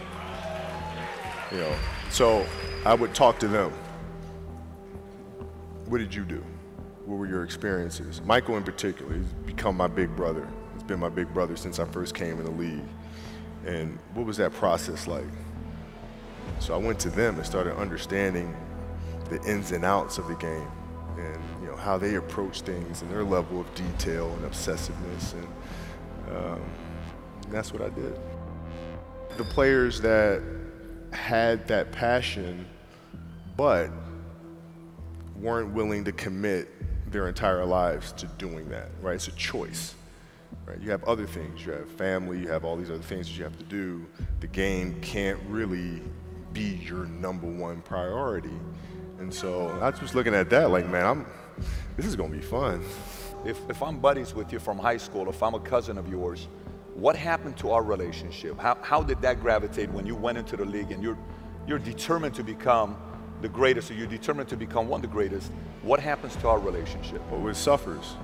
You 1.51 1.57
know, 1.57 1.75
so 2.09 2.45
I 2.85 2.93
would 2.93 3.13
talk 3.13 3.39
to 3.39 3.47
them. 3.47 3.71
What 5.87 5.97
did 5.97 6.13
you 6.13 6.23
do? 6.23 6.43
What 7.05 7.17
were 7.17 7.27
your 7.27 7.43
experiences? 7.43 8.21
Michael, 8.23 8.57
in 8.57 8.63
particular, 8.63 9.13
he's 9.13 9.33
become 9.45 9.75
my 9.75 9.87
big 9.87 10.15
brother. 10.15 10.47
He's 10.73 10.83
been 10.83 10.99
my 10.99 11.09
big 11.09 11.33
brother 11.33 11.55
since 11.55 11.79
I 11.79 11.85
first 11.85 12.15
came 12.15 12.39
in 12.39 12.45
the 12.45 12.51
league. 12.51 12.87
And 13.65 13.99
what 14.13 14.25
was 14.25 14.37
that 14.37 14.53
process 14.53 15.07
like? 15.07 15.25
So 16.59 16.73
I 16.73 16.77
went 16.77 16.99
to 17.01 17.09
them 17.09 17.35
and 17.35 17.45
started 17.45 17.75
understanding 17.75 18.55
the 19.29 19.41
ins 19.43 19.71
and 19.71 19.83
outs 19.83 20.17
of 20.17 20.27
the 20.27 20.35
game 20.35 20.71
and 21.17 21.37
you 21.61 21.67
know 21.67 21.75
how 21.75 21.97
they 21.97 22.15
approach 22.15 22.61
things 22.61 23.01
and 23.01 23.11
their 23.11 23.23
level 23.23 23.61
of 23.61 23.75
detail 23.75 24.33
and 24.33 24.51
obsessiveness 24.51 25.33
and 25.33 25.47
um, 26.35 26.61
that's 27.49 27.71
what 27.71 27.81
I 27.81 27.89
did. 27.89 28.17
The 29.37 29.43
players 29.43 30.01
that 30.01 30.41
had 31.11 31.67
that 31.67 31.91
passion 31.91 32.65
but 33.55 33.91
weren't 35.35 35.73
willing 35.73 36.03
to 36.05 36.11
commit 36.11 36.69
their 37.13 37.29
entire 37.29 37.63
lives 37.63 38.11
to 38.13 38.25
doing 38.37 38.67
that, 38.69 38.89
right? 39.01 39.15
It's 39.15 39.29
a 39.29 39.31
choice. 39.31 39.95
Right? 40.65 40.79
You 40.81 40.91
have 40.91 41.03
other 41.05 41.25
things. 41.25 41.65
You 41.65 41.73
have 41.73 41.89
family. 41.91 42.39
You 42.39 42.47
have 42.49 42.65
all 42.65 42.75
these 42.75 42.89
other 42.89 43.01
things 43.01 43.27
that 43.27 43.37
you 43.37 43.43
have 43.43 43.57
to 43.57 43.65
do. 43.65 44.05
The 44.39 44.47
game 44.47 44.99
can't 45.01 45.39
really 45.47 46.01
be 46.51 46.79
your 46.83 47.05
number 47.05 47.47
one 47.47 47.81
priority. 47.81 48.53
And 49.19 49.33
so 49.33 49.69
I 49.81 49.89
was 49.89 49.99
just 49.99 50.15
looking 50.15 50.35
at 50.35 50.49
that 50.49 50.69
like, 50.69 50.87
man, 50.89 51.05
I'm. 51.05 51.25
This 51.95 52.07
is 52.07 52.15
gonna 52.15 52.35
be 52.35 52.41
fun. 52.41 52.83
If, 53.45 53.59
if 53.69 53.83
I'm 53.83 53.99
buddies 53.99 54.33
with 54.33 54.51
you 54.51 54.59
from 54.59 54.79
high 54.79 54.97
school, 54.97 55.29
if 55.29 55.43
I'm 55.43 55.53
a 55.53 55.59
cousin 55.59 55.97
of 55.97 56.09
yours, 56.09 56.47
what 56.95 57.15
happened 57.15 57.57
to 57.57 57.71
our 57.71 57.83
relationship? 57.83 58.59
How, 58.59 58.77
how 58.81 59.03
did 59.03 59.21
that 59.21 59.39
gravitate 59.39 59.91
when 59.91 60.05
you 60.07 60.15
went 60.15 60.37
into 60.37 60.57
the 60.57 60.65
league 60.65 60.91
and 60.91 61.03
you're, 61.03 61.17
you're 61.67 61.79
determined 61.79 62.33
to 62.35 62.43
become 62.43 62.95
the 63.43 63.49
greatest, 63.49 63.91
or 63.91 63.93
you're 63.93 64.07
determined 64.07 64.47
to 64.49 64.57
become 64.57 64.87
one 64.87 64.99
of 64.99 65.01
the 65.01 65.13
greatest? 65.13 65.51
What 65.81 65.99
happens 65.99 66.33
to 66.37 66.47
our 66.47 66.59
relationship? 66.59 67.21
Well, 67.29 67.45
it 67.49 67.55
suffers. 67.55 68.15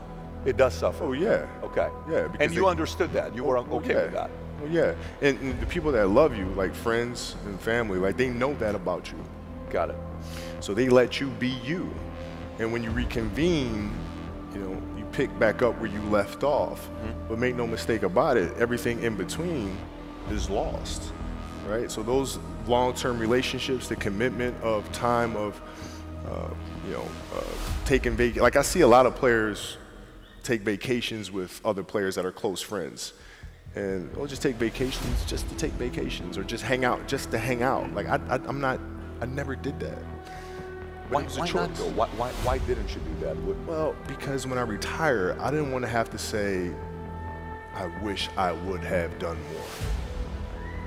It 0.45 0.55
does 0.55 0.73
suffer. 0.73 1.03
Oh 1.03 1.11
yeah. 1.11 1.45
Okay. 1.61 1.89
Yeah. 2.09 2.29
And 2.39 2.53
you 2.53 2.61
they, 2.61 2.67
understood 2.67 3.11
that. 3.13 3.35
You 3.35 3.43
were 3.43 3.57
okay 3.57 3.93
yeah. 3.93 4.03
with 4.03 4.13
that. 4.13 4.31
Well, 4.61 4.71
yeah. 4.71 4.95
And, 5.21 5.37
and, 5.41 5.59
the 5.59 5.65
people 5.65 5.91
that 5.91 6.07
love 6.07 6.37
you, 6.37 6.45
like 6.55 6.73
friends 6.73 7.35
and 7.45 7.59
family, 7.59 7.99
like 7.99 8.15
they 8.15 8.29
know 8.29 8.53
that 8.55 8.75
about 8.75 9.11
you. 9.11 9.17
Got 9.69 9.89
it. 9.89 9.97
So 10.61 10.73
they 10.73 10.87
let 10.87 11.19
you 11.19 11.27
be 11.31 11.49
you. 11.49 11.93
And 12.57 12.71
when 12.71 12.81
you 12.81 12.89
reconvene, 12.89 13.91
you 14.53 14.59
know, 14.59 14.81
you 14.97 15.03
pick 15.11 15.37
back 15.37 15.61
up 15.61 15.77
where 15.79 15.91
you 15.91 16.01
left 16.03 16.45
off. 16.45 16.87
Mm-hmm. 16.87 17.27
But 17.27 17.39
make 17.39 17.55
no 17.55 17.67
mistake 17.67 18.03
about 18.03 18.37
it, 18.37 18.55
everything 18.57 19.03
in 19.03 19.17
between 19.17 19.77
is 20.31 20.49
lost. 20.49 21.11
Right? 21.67 21.91
So 21.91 22.03
those 22.03 22.39
long-term 22.69 23.19
relationships, 23.19 23.87
the 23.87 23.95
commitment 23.95 24.55
of 24.63 24.89
time 24.91 25.35
of 25.35 25.61
uh, 26.27 26.49
you 26.85 26.93
know, 26.93 27.07
uh, 27.35 27.43
taking 27.85 28.15
vac- 28.15 28.37
like 28.37 28.55
I 28.55 28.61
see 28.61 28.81
a 28.81 28.87
lot 28.87 29.05
of 29.05 29.15
players 29.15 29.77
take 30.43 30.61
vacations 30.61 31.31
with 31.31 31.59
other 31.65 31.83
players 31.83 32.15
that 32.15 32.25
are 32.25 32.31
close 32.31 32.61
friends. 32.61 33.13
And 33.75 34.15
we'll 34.15 34.27
just 34.27 34.41
take 34.41 34.55
vacations 34.55 35.23
just 35.25 35.47
to 35.49 35.55
take 35.55 35.71
vacations 35.73 36.37
or 36.37 36.43
just 36.43 36.63
hang 36.63 36.85
out 36.85 37.07
just 37.07 37.29
to 37.31 37.37
hang 37.37 37.61
out. 37.61 37.93
Like, 37.93 38.07
I, 38.07 38.19
I, 38.27 38.35
am 38.47 38.59
not, 38.59 38.79
I 39.21 39.25
never 39.25 39.55
did 39.55 39.79
that. 39.79 39.99
Why, 41.09 41.23
why 41.23 41.51
not 41.51 41.73
though? 41.75 41.89
Why, 41.89 42.07
why, 42.09 42.29
why 42.43 42.57
didn't 42.59 42.89
you 42.95 43.01
do 43.01 43.25
that? 43.25 43.37
Well, 43.67 43.95
because 44.07 44.45
when 44.47 44.57
I 44.57 44.61
retire, 44.61 45.35
I 45.39 45.51
didn't 45.51 45.71
want 45.71 45.83
to 45.83 45.89
have 45.89 46.09
to 46.11 46.17
say, 46.17 46.71
I 47.75 47.87
wish 48.03 48.29
I 48.37 48.51
would 48.51 48.81
have 48.81 49.17
done 49.19 49.37
more. 49.53 49.65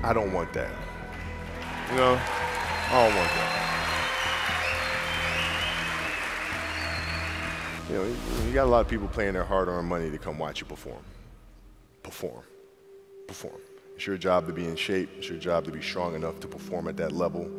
I 0.02 0.12
don't 0.12 0.32
want 0.32 0.52
that. 0.52 0.72
You 1.92 1.98
know, 1.98 2.18
I 2.18 3.06
don't 3.06 3.14
want 3.14 3.30
that. 3.36 3.52
You 7.90 7.96
know, 7.96 8.04
you- 8.46 8.52
got 8.54 8.64
a 8.64 8.70
lot 8.70 8.80
of 8.80 8.88
people 8.88 9.08
paying 9.08 9.34
their 9.34 9.44
hard-earned 9.44 9.86
money 9.86 10.10
to 10.10 10.16
come 10.16 10.38
watch 10.38 10.60
you 10.60 10.66
perform. 10.66 11.02
Perform. 12.02 12.44
Perform. 13.28 13.60
It's 13.94 14.06
your 14.06 14.16
job 14.16 14.46
to 14.46 14.54
be 14.54 14.64
in 14.64 14.74
shape. 14.74 15.10
It's 15.18 15.28
your 15.28 15.36
job 15.36 15.66
to 15.66 15.70
be 15.70 15.82
strong 15.82 16.14
enough 16.14 16.40
to 16.40 16.48
perform 16.48 16.88
at 16.88 16.96
that 16.96 17.12
level 17.12 17.50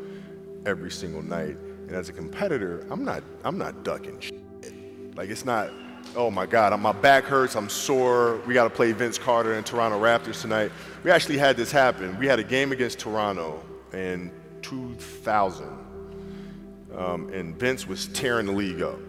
every 0.65 0.89
single 0.89 1.21
night. 1.21 1.55
And 1.87 1.91
as 1.91 2.09
a 2.09 2.13
competitor, 2.13 2.87
I'm 2.89 3.05
not 3.05 3.21
I'm 3.43 3.59
not 3.59 3.83
ducking 3.83 4.19
shit. 4.19 5.15
Like 5.15 5.29
it's 5.29 5.45
not, 5.45 5.69
oh 6.15 6.31
my 6.31 6.47
God, 6.47 6.79
my 6.79 6.91
back 6.91 7.25
hurts, 7.25 7.55
I'm 7.55 7.69
sore. 7.69 8.37
We 8.47 8.55
got 8.55 8.63
to 8.63 8.71
play 8.71 8.93
Vince 8.93 9.19
Carter 9.19 9.53
and 9.53 9.63
Toronto 9.63 9.99
Raptors 10.01 10.41
tonight. 10.41 10.71
We 11.03 11.11
actually 11.11 11.37
had 11.37 11.55
this 11.55 11.71
happen. 11.71 12.17
We 12.17 12.25
had 12.25 12.39
a 12.39 12.43
game 12.43 12.71
against 12.71 12.97
Toronto 12.97 13.63
in 13.93 14.31
2000, 14.61 15.67
um, 16.95 17.29
and 17.29 17.57
Vince 17.57 17.87
was 17.87 18.07
tearing 18.07 18.45
the 18.45 18.51
league 18.51 18.81
up. 18.81 18.99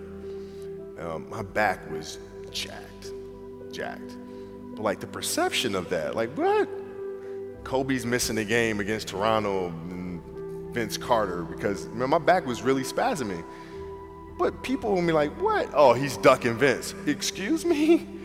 Um, 0.99 1.26
my 1.29 1.43
back 1.43 1.91
was 1.91 2.19
jacked, 2.50 3.12
jacked. 3.73 4.17
But 4.75 4.83
like 4.83 5.00
the 5.00 5.07
perception 5.07 5.75
of 5.75 5.91
that, 5.91 6.14
like 6.14 6.31
what? 6.37 6.69
Kobe's 7.64 8.05
missing 8.05 8.37
the 8.37 8.45
game 8.45 8.81
against 8.81 9.09
Toronto 9.09 9.69
and 9.69 10.23
Vince 10.75 10.97
Carter 10.97 11.43
because 11.43 11.87
man, 11.88 12.11
my 12.11 12.19
back 12.19 12.47
was 12.47 12.62
really 12.62 12.83
spasming. 12.83 13.45
But 14.38 14.62
people 14.62 14.93
will 14.93 15.07
be 15.07 15.12
like, 15.12 15.31
what? 15.41 15.71
Oh, 15.73 15.93
he's 15.93 16.17
ducking 16.17 16.57
Vince. 16.57 16.95
Excuse 17.07 17.64
me? 17.64 18.09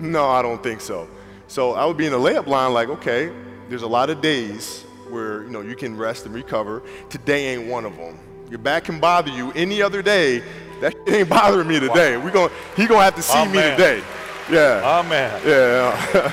No, 0.00 0.28
I 0.28 0.42
don't 0.42 0.62
think 0.62 0.80
so. 0.80 1.08
So 1.48 1.72
I 1.72 1.84
would 1.84 1.96
be 1.96 2.06
in 2.06 2.12
the 2.12 2.18
layup 2.18 2.46
line 2.46 2.72
like, 2.72 2.88
okay, 2.88 3.32
there's 3.68 3.82
a 3.82 3.88
lot 3.88 4.10
of 4.10 4.20
days 4.20 4.84
where 5.10 5.42
you 5.44 5.50
know 5.50 5.60
you 5.60 5.74
can 5.76 5.96
rest 5.96 6.26
and 6.26 6.34
recover. 6.34 6.82
Today 7.08 7.54
ain't 7.54 7.68
one 7.68 7.84
of 7.84 7.96
them. 7.96 8.18
Your 8.50 8.58
back 8.58 8.84
can 8.84 8.98
bother 9.00 9.30
you 9.30 9.52
any 9.52 9.82
other 9.82 10.02
day. 10.02 10.42
That 10.80 10.92
shit 11.06 11.14
ain't 11.14 11.28
bothering 11.28 11.68
me 11.68 11.80
today. 11.80 12.16
We 12.16 12.30
going 12.30 12.50
he 12.76 12.86
gonna 12.86 13.04
have 13.04 13.16
to 13.16 13.22
see 13.22 13.44
me 13.46 13.54
today. 13.60 14.02
Yeah. 14.50 15.00
Amen. 15.00 15.40
Yeah. 15.44 16.32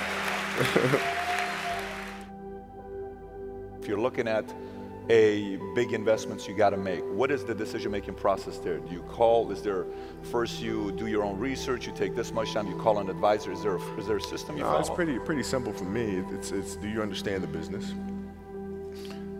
If 3.81 3.89
you're 3.89 3.99
looking 3.99 4.27
at 4.27 4.45
a 5.09 5.57
big 5.75 5.93
investments 5.93 6.47
you 6.47 6.55
got 6.55 6.71
to 6.71 6.77
make, 6.77 7.01
what 7.11 7.29
is 7.29 7.45
the 7.45 7.53
decision-making 7.53 8.15
process 8.15 8.57
there? 8.57 8.79
Do 8.79 8.91
you 8.91 9.01
call? 9.03 9.51
Is 9.51 9.61
there 9.61 9.85
first 10.23 10.59
you 10.59 10.91
do 10.93 11.05
your 11.05 11.23
own 11.23 11.37
research? 11.37 11.85
You 11.85 11.93
take 11.93 12.15
this 12.15 12.31
much 12.31 12.51
time. 12.53 12.65
You 12.65 12.75
call 12.77 12.97
an 12.97 13.09
advisor. 13.11 13.51
Is 13.51 13.61
there 13.61 13.75
a, 13.75 13.97
is 13.99 14.07
there 14.07 14.17
a 14.17 14.21
system 14.21 14.57
you 14.57 14.63
No, 14.63 14.69
follow? 14.69 14.79
it's 14.79 14.89
pretty 14.89 15.19
pretty 15.19 15.43
simple 15.43 15.71
for 15.71 15.83
me. 15.83 16.23
It's 16.31 16.49
it's 16.51 16.75
do 16.77 16.87
you 16.87 17.03
understand 17.03 17.43
the 17.43 17.47
business? 17.47 17.93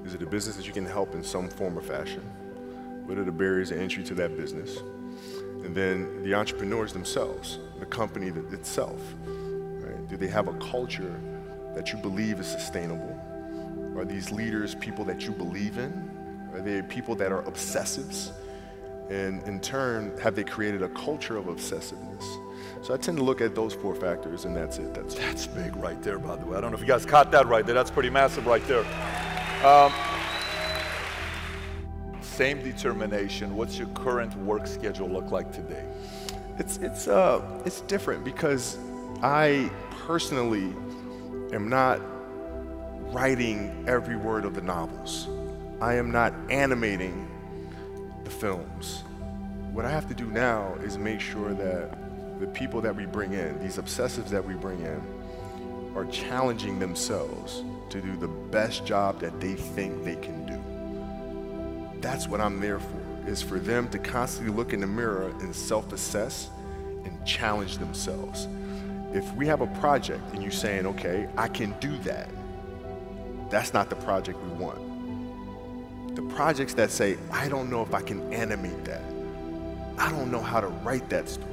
Is 0.05 0.13
it 0.13 0.21
a 0.21 0.25
business 0.25 0.55
that 0.55 0.67
you 0.67 0.73
can 0.73 0.85
help 0.85 1.15
in 1.15 1.23
some 1.23 1.49
form 1.49 1.77
or 1.77 1.81
fashion? 1.81 2.21
What 3.05 3.17
are 3.17 3.23
the 3.23 3.31
barriers 3.31 3.69
to 3.69 3.77
entry 3.77 4.03
to 4.03 4.13
that 4.15 4.37
business? 4.37 4.77
And 5.63 5.73
then 5.73 6.21
the 6.23 6.35
entrepreneurs 6.35 6.93
themselves, 6.93 7.57
the 7.79 7.87
company 7.87 8.27
itself, 8.51 9.01
right? 9.25 10.07
Do 10.07 10.15
they 10.15 10.27
have 10.27 10.47
a 10.47 10.53
culture 10.53 11.19
that 11.73 11.91
you 11.91 11.97
believe 11.97 12.39
is 12.39 12.45
sustainable? 12.45 13.19
Are 13.97 14.05
these 14.05 14.31
leaders 14.31 14.75
people 14.75 15.03
that 15.05 15.23
you 15.23 15.31
believe 15.31 15.79
in? 15.79 16.49
Are 16.53 16.61
they 16.61 16.83
people 16.83 17.15
that 17.15 17.31
are 17.31 17.41
obsessives? 17.43 18.31
And 19.09 19.41
in 19.47 19.59
turn, 19.59 20.15
have 20.19 20.35
they 20.35 20.43
created 20.43 20.83
a 20.83 20.89
culture 20.89 21.37
of 21.37 21.45
obsessiveness? 21.45 22.23
So 22.85 22.93
I 22.93 22.97
tend 22.97 23.17
to 23.17 23.23
look 23.23 23.41
at 23.41 23.55
those 23.55 23.73
four 23.73 23.95
factors, 23.95 24.45
and 24.45 24.55
that's 24.55 24.77
it. 24.77 24.93
That's 24.93 25.15
That's 25.15 25.47
big 25.47 25.75
right 25.75 26.01
there, 26.03 26.19
by 26.19 26.35
the 26.35 26.45
way. 26.45 26.57
I 26.57 26.61
don't 26.61 26.71
know 26.71 26.75
if 26.75 26.81
you 26.81 26.87
guys 26.87 27.05
caught 27.05 27.31
that 27.31 27.47
right 27.47 27.65
there. 27.65 27.73
That's 27.73 27.91
pretty 27.91 28.11
massive 28.11 28.45
right 28.45 28.65
there. 28.67 28.85
Um, 29.65 29.91
same 32.21 32.61
determination. 32.61 33.55
What's 33.55 33.79
your 33.79 33.87
current 33.95 34.37
work 34.37 34.67
schedule 34.67 35.09
look 35.09 35.31
like 35.31 35.51
today? 35.51 35.83
It's 36.59 36.77
it's 36.77 37.07
uh 37.07 37.41
it's 37.65 37.81
different 37.81 38.23
because 38.23 38.77
I 39.23 39.71
personally 40.05 40.71
am 41.51 41.67
not 41.67 41.99
writing 43.11 43.85
every 43.87 44.17
word 44.17 44.45
of 44.45 44.53
the 44.53 44.61
novels. 44.61 45.27
I 45.81 45.95
am 45.95 46.11
not 46.11 46.31
animating 46.51 47.27
the 48.23 48.29
films. 48.29 49.03
What 49.73 49.83
I 49.83 49.89
have 49.89 50.07
to 50.09 50.13
do 50.13 50.25
now 50.25 50.75
is 50.83 50.99
make 50.99 51.19
sure 51.19 51.55
that 51.55 52.39
the 52.39 52.45
people 52.45 52.81
that 52.81 52.95
we 52.95 53.07
bring 53.07 53.33
in, 53.33 53.59
these 53.63 53.77
obsessives 53.77 54.29
that 54.29 54.45
we 54.45 54.53
bring 54.53 54.81
in, 54.81 55.01
are 55.95 56.05
challenging 56.05 56.77
themselves 56.77 57.63
to 57.89 58.01
do 58.01 58.17
the 58.17 58.27
best 58.27 58.85
job 58.85 59.19
that 59.21 59.39
they 59.39 59.53
think 59.53 60.03
they 60.03 60.17
can 60.17 60.45
do. 60.45 62.01
That's 62.01 62.27
what 62.27 62.41
I'm 62.41 62.59
there 62.59 62.79
for, 62.79 63.01
is 63.25 63.41
for 63.41 63.59
them 63.59 63.87
to 63.89 63.99
constantly 63.99 64.53
look 64.53 64.73
in 64.73 64.81
the 64.81 64.87
mirror 64.87 65.29
and 65.39 65.55
self-assess 65.55 66.49
and 67.05 67.25
challenge 67.25 67.77
themselves. 67.77 68.47
If 69.13 69.31
we 69.35 69.47
have 69.47 69.61
a 69.61 69.67
project 69.79 70.33
and 70.33 70.43
you're 70.43 70.51
saying, 70.51 70.85
okay, 70.85 71.29
I 71.37 71.47
can 71.47 71.73
do 71.79 71.97
that, 71.99 72.29
that's 73.49 73.73
not 73.73 73.89
the 73.89 73.95
project 73.95 74.37
we 74.43 74.49
want. 74.49 76.15
The 76.15 76.23
projects 76.23 76.73
that 76.73 76.91
say, 76.91 77.17
I 77.31 77.47
don't 77.47 77.69
know 77.69 77.81
if 77.81 77.93
I 77.93 78.01
can 78.01 78.33
animate 78.33 78.83
that. 78.85 79.03
I 79.97 80.11
don't 80.11 80.29
know 80.29 80.41
how 80.41 80.59
to 80.59 80.67
write 80.67 81.09
that 81.09 81.29
story. 81.29 81.51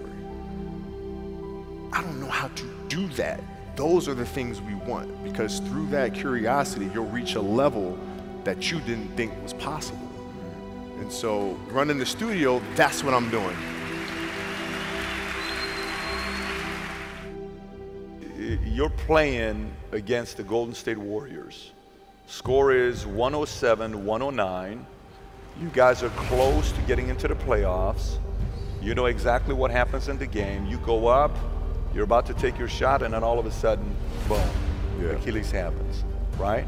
I 1.92 2.00
don't 2.00 2.18
know 2.20 2.28
how 2.28 2.48
to 2.48 2.64
do 2.88 3.06
that. 3.10 3.40
Those 3.74 4.06
are 4.08 4.14
the 4.14 4.26
things 4.26 4.60
we 4.60 4.74
want 4.74 5.24
because 5.24 5.60
through 5.60 5.86
that 5.88 6.12
curiosity, 6.12 6.90
you'll 6.92 7.06
reach 7.06 7.34
a 7.36 7.40
level 7.40 7.98
that 8.44 8.70
you 8.70 8.80
didn't 8.80 9.16
think 9.16 9.32
was 9.42 9.54
possible. 9.54 10.08
And 10.98 11.10
so, 11.10 11.52
running 11.70 11.98
the 11.98 12.06
studio, 12.06 12.60
that's 12.74 13.02
what 13.02 13.14
I'm 13.14 13.30
doing. 13.30 13.56
You're 18.64 18.90
playing 18.90 19.72
against 19.92 20.36
the 20.36 20.42
Golden 20.42 20.74
State 20.74 20.98
Warriors. 20.98 21.72
Score 22.26 22.72
is 22.72 23.06
107 23.06 24.04
109. 24.04 24.86
You 25.60 25.68
guys 25.68 26.02
are 26.02 26.08
close 26.10 26.72
to 26.72 26.80
getting 26.82 27.08
into 27.08 27.28
the 27.28 27.34
playoffs. 27.34 28.18
You 28.80 28.94
know 28.94 29.06
exactly 29.06 29.54
what 29.54 29.70
happens 29.70 30.08
in 30.08 30.18
the 30.18 30.26
game. 30.26 30.66
You 30.66 30.78
go 30.78 31.06
up, 31.06 31.36
you're 31.94 32.04
about 32.04 32.26
to 32.26 32.34
take 32.34 32.58
your 32.58 32.68
shot, 32.68 33.02
and 33.02 33.14
then 33.14 33.22
all 33.22 33.38
of 33.38 33.46
a 33.46 33.50
sudden, 33.50 33.94
boom, 34.28 34.40
Yeah. 35.00 35.10
Achilles 35.10 35.50
happens, 35.50 36.04
right? 36.38 36.66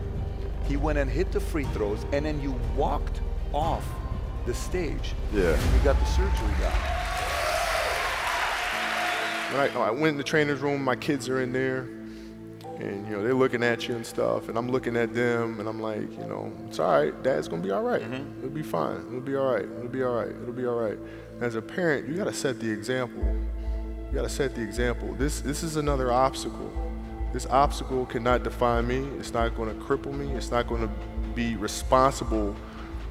He 0.69 0.77
went 0.77 0.99
and 0.99 1.11
hit 1.11 1.33
the 1.33 1.41
free 1.41 1.65
throws, 1.67 2.05
and 2.13 2.25
then 2.25 2.41
you 2.41 2.55
walked 2.77 3.21
off 3.53 3.85
the 4.47 4.55
stage. 4.55 5.15
Yeah. 5.33 5.51
And 5.55 5.75
you 5.75 5.81
got 5.85 5.99
the 5.99 6.07
surgery 6.07 6.55
done. 6.61 6.73
When 9.53 9.61
I, 9.61 9.87
I 9.87 9.91
went 9.91 10.09
in 10.09 10.17
the 10.17 10.25
trainer's 10.25 10.61
room, 10.61 10.83
my 10.83 10.97
kids 10.97 11.29
are 11.29 11.41
in 11.41 11.53
there, 11.53 11.87
and 12.81 13.07
you 13.07 13.13
know 13.13 13.23
they're 13.23 13.35
looking 13.35 13.63
at 13.63 13.87
you 13.87 13.95
and 13.95 14.05
stuff, 14.05 14.49
and 14.49 14.59
I'm 14.59 14.69
looking 14.69 14.97
at 14.97 15.15
them, 15.15 15.61
and 15.61 15.69
I'm 15.69 15.81
like, 15.81 16.11
you 16.13 16.27
know, 16.27 16.53
it's 16.67 16.81
all 16.81 16.91
right. 16.91 17.23
Dad's 17.23 17.47
gonna 17.47 17.63
be 17.63 17.71
all 17.71 17.83
right. 17.83 18.03
Mm-hmm. 18.03 18.39
It'll 18.39 18.51
be 18.51 18.63
fine. 18.63 19.05
It'll 19.07 19.21
be 19.21 19.37
all 19.37 19.53
right. 19.53 19.65
It'll 19.65 19.89
be 19.89 20.03
all 20.03 20.15
right. 20.17 20.29
It'll 20.31 20.53
be 20.53 20.67
all 20.67 20.75
right. 20.81 20.99
As 21.41 21.55
a 21.55 21.63
parent, 21.63 22.09
you 22.09 22.15
gotta 22.17 22.33
set 22.33 22.59
the 22.59 22.69
example. 22.71 23.23
You 24.15 24.21
gotta 24.21 24.33
set 24.33 24.55
the 24.55 24.63
example. 24.63 25.13
This 25.15 25.41
this 25.41 25.65
is 25.65 25.75
another 25.75 26.13
obstacle. 26.13 26.71
This 27.33 27.47
obstacle 27.47 28.07
cannot 28.07 28.45
define 28.45 28.87
me. 28.87 28.99
It's 29.19 29.33
not 29.33 29.57
gonna 29.57 29.75
cripple 29.75 30.17
me. 30.17 30.31
It's 30.37 30.53
not 30.53 30.69
gonna 30.69 30.89
be 31.35 31.57
responsible 31.57 32.55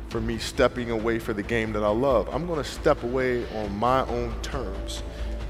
for 0.08 0.22
me 0.22 0.38
stepping 0.38 0.92
away 0.92 1.20
for 1.20 1.34
the 1.34 1.44
game 1.44 1.74
that 1.74 1.84
I 1.84 1.90
love. 1.90 2.30
I'm 2.34 2.48
gonna 2.48 2.64
step 2.64 3.04
away 3.04 3.46
on 3.54 3.78
my 3.78 4.06
own 4.06 4.34
terms. 4.42 5.04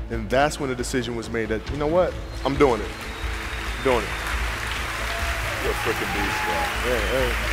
And 0.09 0.27
that's 0.27 0.59
when 0.59 0.71
the 0.71 0.75
decision 0.75 1.15
was 1.15 1.29
made 1.29 1.49
that, 1.49 1.69
you 1.69 1.77
know 1.77 1.85
what? 1.85 2.15
I'm 2.43 2.55
doing 2.55 2.81
it. 2.81 2.89
I'm 3.77 3.83
doing 3.83 3.97
it. 3.97 4.13
You're 5.61 5.71
a 5.71 5.75
freaking 5.85 6.13
beast, 6.15 6.39
bro. 6.45 6.55
Yeah, 6.89 7.13
yeah. 7.13 7.52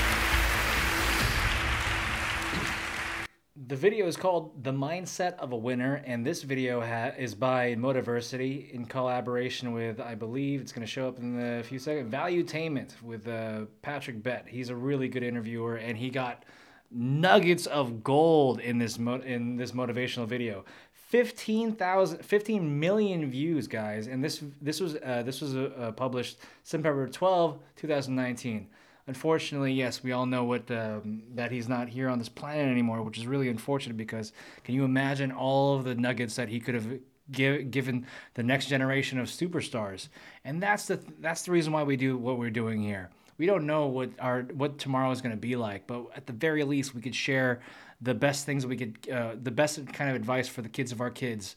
The 3.70 3.76
video 3.76 4.08
is 4.08 4.16
called 4.16 4.64
"The 4.64 4.72
Mindset 4.72 5.34
of 5.38 5.52
a 5.52 5.56
Winner," 5.56 6.02
and 6.04 6.26
this 6.26 6.42
video 6.42 6.80
ha- 6.80 7.12
is 7.16 7.36
by 7.36 7.76
Motiversity 7.76 8.68
in 8.72 8.84
collaboration 8.84 9.72
with, 9.72 10.00
I 10.00 10.16
believe, 10.16 10.60
it's 10.60 10.72
going 10.72 10.84
to 10.84 10.90
show 10.90 11.06
up 11.06 11.20
in 11.20 11.40
a 11.40 11.62
few 11.62 11.78
seconds. 11.78 12.12
Valuetainment 12.12 13.00
with 13.00 13.28
uh, 13.28 13.66
Patrick 13.80 14.24
Bett. 14.24 14.46
He's 14.48 14.70
a 14.70 14.74
really 14.74 15.06
good 15.06 15.22
interviewer, 15.22 15.76
and 15.76 15.96
he 15.96 16.10
got 16.10 16.44
nuggets 16.90 17.66
of 17.66 18.02
gold 18.02 18.58
in 18.58 18.78
this 18.78 18.98
mo- 18.98 19.22
in 19.24 19.54
this 19.54 19.70
motivational 19.70 20.26
video. 20.26 20.64
15,000 21.10 22.24
15 22.24 22.80
million 22.80 23.30
views 23.30 23.66
guys 23.66 24.06
and 24.06 24.22
this 24.22 24.44
this 24.60 24.80
was 24.80 24.94
uh, 24.96 25.22
this 25.24 25.40
was 25.40 25.56
uh, 25.56 25.92
published 25.96 26.38
September 26.62 27.08
12 27.08 27.58
2019 27.74 28.68
unfortunately 29.10 29.72
yes 29.72 30.02
we 30.02 30.12
all 30.12 30.26
know 30.26 30.44
what 30.44 30.70
um, 30.70 31.22
that 31.34 31.50
he's 31.50 31.68
not 31.68 31.88
here 31.88 32.08
on 32.08 32.18
this 32.18 32.28
planet 32.28 32.66
anymore 32.66 33.02
which 33.02 33.18
is 33.18 33.26
really 33.26 33.48
unfortunate 33.48 33.96
because 33.96 34.32
can 34.64 34.74
you 34.74 34.84
imagine 34.84 35.30
all 35.32 35.76
of 35.76 35.84
the 35.84 35.94
nuggets 35.94 36.36
that 36.36 36.48
he 36.48 36.60
could 36.60 36.74
have 36.74 36.86
give, 37.30 37.70
given 37.70 38.06
the 38.34 38.42
next 38.42 38.66
generation 38.66 39.18
of 39.18 39.26
superstars? 39.28 40.08
And 40.44 40.62
that's 40.62 40.86
the 40.86 41.00
that's 41.20 41.42
the 41.42 41.52
reason 41.52 41.72
why 41.72 41.82
we 41.82 41.96
do 41.96 42.16
what 42.16 42.38
we're 42.38 42.50
doing 42.50 42.82
here. 42.82 43.10
We 43.38 43.46
don't 43.46 43.66
know 43.66 43.86
what 43.86 44.10
our 44.18 44.42
what 44.42 44.78
tomorrow 44.78 45.10
is 45.10 45.20
going 45.20 45.34
to 45.34 45.40
be 45.40 45.56
like, 45.56 45.86
but 45.86 46.06
at 46.14 46.26
the 46.26 46.32
very 46.32 46.64
least, 46.64 46.94
we 46.94 47.00
could 47.00 47.14
share 47.14 47.60
the 48.00 48.14
best 48.14 48.46
things 48.46 48.66
we 48.66 48.76
could, 48.76 49.10
uh, 49.10 49.34
the 49.40 49.50
best 49.50 49.86
kind 49.92 50.10
of 50.10 50.16
advice 50.16 50.48
for 50.48 50.62
the 50.62 50.68
kids 50.68 50.92
of 50.92 51.00
our 51.00 51.10
kids, 51.10 51.56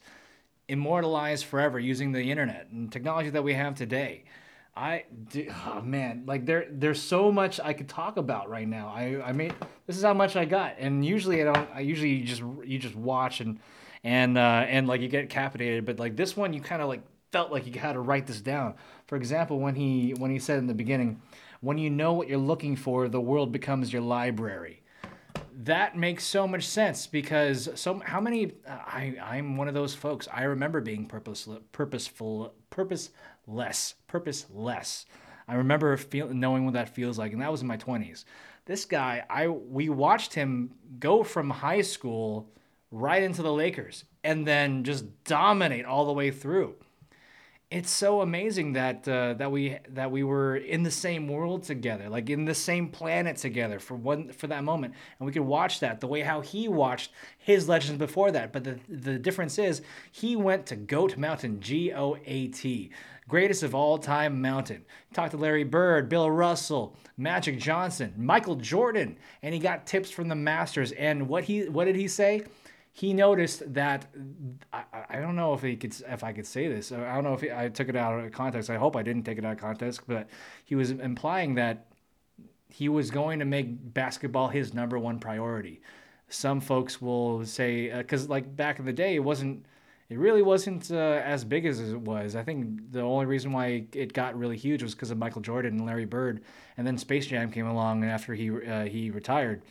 immortalized 0.68 1.44
forever 1.44 1.78
using 1.78 2.12
the 2.12 2.30
internet 2.30 2.68
and 2.70 2.92
technology 2.92 3.30
that 3.30 3.44
we 3.44 3.54
have 3.54 3.74
today. 3.74 4.24
I, 4.76 5.04
oh 5.66 5.82
man, 5.82 6.24
like 6.26 6.46
there, 6.46 6.66
there's 6.70 7.00
so 7.00 7.30
much 7.30 7.60
I 7.60 7.72
could 7.72 7.88
talk 7.88 8.16
about 8.16 8.48
right 8.48 8.66
now. 8.66 8.92
I, 8.94 9.22
I 9.24 9.32
mean, 9.32 9.52
this 9.86 9.96
is 9.96 10.02
how 10.02 10.14
much 10.14 10.34
I 10.34 10.44
got, 10.44 10.74
and 10.78 11.04
usually 11.04 11.40
I 11.42 11.44
don't. 11.44 11.68
I 11.72 11.80
usually 11.80 12.22
just 12.22 12.42
you 12.64 12.78
just 12.78 12.96
watch 12.96 13.40
and 13.40 13.60
and 14.02 14.36
uh, 14.36 14.64
and 14.66 14.88
like 14.88 15.00
you 15.00 15.08
get 15.08 15.30
captivated, 15.30 15.84
but 15.84 16.00
like 16.00 16.16
this 16.16 16.36
one, 16.36 16.52
you 16.52 16.60
kind 16.60 16.82
of 16.82 16.88
like 16.88 17.02
felt 17.30 17.52
like 17.52 17.66
you 17.66 17.80
had 17.80 17.92
to 17.92 18.00
write 18.00 18.26
this 18.26 18.40
down. 18.40 18.74
For 19.06 19.16
example, 19.16 19.60
when 19.60 19.76
he 19.76 20.14
when 20.18 20.30
he 20.30 20.40
said 20.40 20.58
in 20.58 20.66
the 20.66 20.74
beginning, 20.74 21.22
when 21.60 21.78
you 21.78 21.90
know 21.90 22.12
what 22.12 22.28
you're 22.28 22.38
looking 22.38 22.74
for, 22.74 23.08
the 23.08 23.20
world 23.20 23.52
becomes 23.52 23.92
your 23.92 24.02
library. 24.02 24.82
That 25.56 25.96
makes 25.96 26.24
so 26.24 26.48
much 26.48 26.66
sense 26.66 27.06
because 27.06 27.68
so 27.76 28.00
how 28.04 28.20
many 28.20 28.52
uh, 28.66 28.78
I 28.86 29.16
I'm 29.22 29.56
one 29.56 29.68
of 29.68 29.74
those 29.74 29.94
folks. 29.94 30.26
I 30.32 30.42
remember 30.44 30.80
being 30.80 31.06
purposeful, 31.06 31.60
purposeful, 31.72 32.54
purposeless, 32.70 33.94
purposeless. 34.08 35.06
I 35.46 35.54
remember 35.54 35.96
feel, 35.96 36.28
knowing 36.28 36.64
what 36.64 36.74
that 36.74 36.88
feels 36.88 37.18
like, 37.18 37.32
and 37.32 37.42
that 37.42 37.52
was 37.52 37.60
in 37.60 37.68
my 37.68 37.76
20s. 37.76 38.24
This 38.66 38.84
guy, 38.84 39.24
I 39.28 39.48
we 39.48 39.88
watched 39.88 40.34
him 40.34 40.72
go 40.98 41.22
from 41.22 41.50
high 41.50 41.82
school 41.82 42.50
right 42.90 43.22
into 43.22 43.42
the 43.42 43.52
Lakers 43.52 44.04
and 44.22 44.46
then 44.46 44.84
just 44.84 45.24
dominate 45.24 45.84
all 45.84 46.06
the 46.06 46.12
way 46.12 46.30
through 46.30 46.74
it's 47.74 47.90
so 47.90 48.20
amazing 48.20 48.74
that 48.74 49.08
uh, 49.08 49.34
that 49.34 49.50
we 49.50 49.78
that 49.88 50.12
we 50.12 50.22
were 50.22 50.54
in 50.54 50.84
the 50.84 50.92
same 50.92 51.26
world 51.26 51.64
together, 51.64 52.08
like 52.08 52.30
in 52.30 52.44
the 52.44 52.54
same 52.54 52.88
planet 52.88 53.36
together 53.36 53.80
for 53.80 53.96
one 53.96 54.30
for 54.30 54.46
that 54.46 54.62
moment, 54.62 54.94
and 55.18 55.26
we 55.26 55.32
could 55.32 55.42
watch 55.42 55.80
that 55.80 56.00
the 56.00 56.06
way 56.06 56.20
how 56.20 56.40
he 56.40 56.68
watched 56.68 57.10
his 57.36 57.68
legends 57.68 57.98
before 57.98 58.30
that. 58.30 58.52
But 58.52 58.62
the 58.62 58.78
the 58.88 59.18
difference 59.18 59.58
is 59.58 59.82
he 60.12 60.36
went 60.36 60.66
to 60.66 60.76
Goat 60.76 61.16
Mountain, 61.16 61.58
G 61.60 61.92
O 61.92 62.16
A 62.24 62.46
T, 62.46 62.90
greatest 63.26 63.64
of 63.64 63.74
all 63.74 63.98
time 63.98 64.40
mountain. 64.40 64.84
Talked 65.12 65.32
to 65.32 65.36
Larry 65.36 65.64
Bird, 65.64 66.08
Bill 66.08 66.30
Russell, 66.30 66.94
Magic 67.16 67.58
Johnson, 67.58 68.14
Michael 68.16 68.54
Jordan, 68.54 69.16
and 69.42 69.52
he 69.52 69.58
got 69.58 69.84
tips 69.84 70.12
from 70.12 70.28
the 70.28 70.36
Masters. 70.36 70.92
And 70.92 71.28
what 71.28 71.42
he 71.42 71.68
what 71.68 71.86
did 71.86 71.96
he 71.96 72.06
say? 72.06 72.44
He 72.96 73.12
noticed 73.12 73.74
that 73.74 74.06
I, 74.72 74.84
I 75.10 75.16
don't 75.16 75.34
know 75.34 75.52
if 75.52 75.62
he 75.62 75.74
could 75.74 75.96
if 76.08 76.22
I 76.22 76.32
could 76.32 76.46
say 76.46 76.68
this. 76.68 76.92
I 76.92 77.12
don't 77.16 77.24
know 77.24 77.34
if 77.34 77.40
he, 77.40 77.50
I 77.50 77.68
took 77.68 77.88
it 77.88 77.96
out 77.96 78.20
of 78.20 78.30
context. 78.30 78.70
I 78.70 78.76
hope 78.76 78.94
I 78.94 79.02
didn't 79.02 79.24
take 79.24 79.36
it 79.36 79.44
out 79.44 79.54
of 79.54 79.58
context, 79.58 80.02
but 80.06 80.28
he 80.64 80.76
was 80.76 80.92
implying 80.92 81.56
that 81.56 81.88
he 82.68 82.88
was 82.88 83.10
going 83.10 83.40
to 83.40 83.44
make 83.44 83.66
basketball 83.92 84.46
his 84.46 84.74
number 84.74 84.96
one 84.96 85.18
priority. 85.18 85.80
Some 86.28 86.60
folks 86.60 87.02
will 87.02 87.44
say 87.44 87.92
because 87.92 88.26
uh, 88.26 88.30
like 88.30 88.54
back 88.54 88.78
in 88.78 88.84
the 88.84 88.92
day, 88.92 89.16
it 89.16 89.24
wasn't. 89.24 89.66
It 90.08 90.18
really 90.18 90.42
wasn't 90.42 90.92
uh, 90.92 91.20
as 91.24 91.44
big 91.44 91.66
as 91.66 91.80
it 91.80 91.98
was. 91.98 92.36
I 92.36 92.44
think 92.44 92.92
the 92.92 93.00
only 93.00 93.26
reason 93.26 93.52
why 93.52 93.86
it 93.92 94.12
got 94.12 94.38
really 94.38 94.56
huge 94.56 94.82
was 94.84 94.94
because 94.94 95.10
of 95.10 95.18
Michael 95.18 95.40
Jordan 95.40 95.78
and 95.78 95.86
Larry 95.86 96.04
Bird, 96.04 96.42
and 96.76 96.86
then 96.86 96.96
Space 96.96 97.26
Jam 97.26 97.50
came 97.50 97.66
along 97.66 98.04
after 98.04 98.34
he 98.34 98.50
uh, 98.50 98.84
he 98.84 99.10
retired 99.10 99.62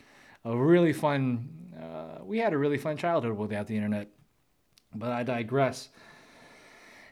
a 0.44 0.56
really 0.56 0.92
fun. 0.92 1.48
Uh, 1.80 2.24
we 2.24 2.38
had 2.38 2.52
a 2.52 2.58
really 2.58 2.78
fun 2.78 2.96
childhood 2.96 3.36
without 3.36 3.66
the 3.66 3.76
internet, 3.76 4.08
but 4.94 5.10
I 5.10 5.22
digress. 5.22 5.88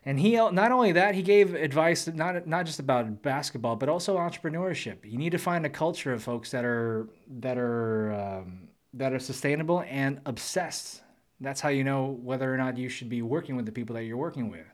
And 0.04 0.18
he 0.18 0.34
not 0.34 0.72
only 0.72 0.92
that 0.92 1.14
he 1.14 1.22
gave 1.22 1.54
advice 1.54 2.08
not 2.08 2.46
not 2.46 2.66
just 2.66 2.80
about 2.80 3.22
basketball 3.22 3.76
but 3.76 3.88
also 3.88 4.16
entrepreneurship. 4.16 5.04
You 5.04 5.16
need 5.16 5.30
to 5.30 5.38
find 5.38 5.64
a 5.64 5.70
culture 5.70 6.12
of 6.12 6.22
folks 6.22 6.50
that 6.50 6.64
are 6.64 7.08
that 7.38 7.56
are 7.56 8.12
um, 8.12 8.68
that 8.94 9.12
are 9.12 9.20
sustainable 9.20 9.84
and 9.88 10.20
obsessed. 10.26 11.02
That's 11.40 11.60
how 11.60 11.68
you 11.68 11.84
know 11.84 12.18
whether 12.22 12.52
or 12.52 12.56
not 12.56 12.78
you 12.78 12.88
should 12.88 13.09
be 13.09 13.22
working 13.22 13.54
with 13.57 13.66
the 13.66 13.72
people 13.72 13.94
that 13.94 14.04
you're 14.04 14.16
working 14.16 14.50
with. 14.50 14.66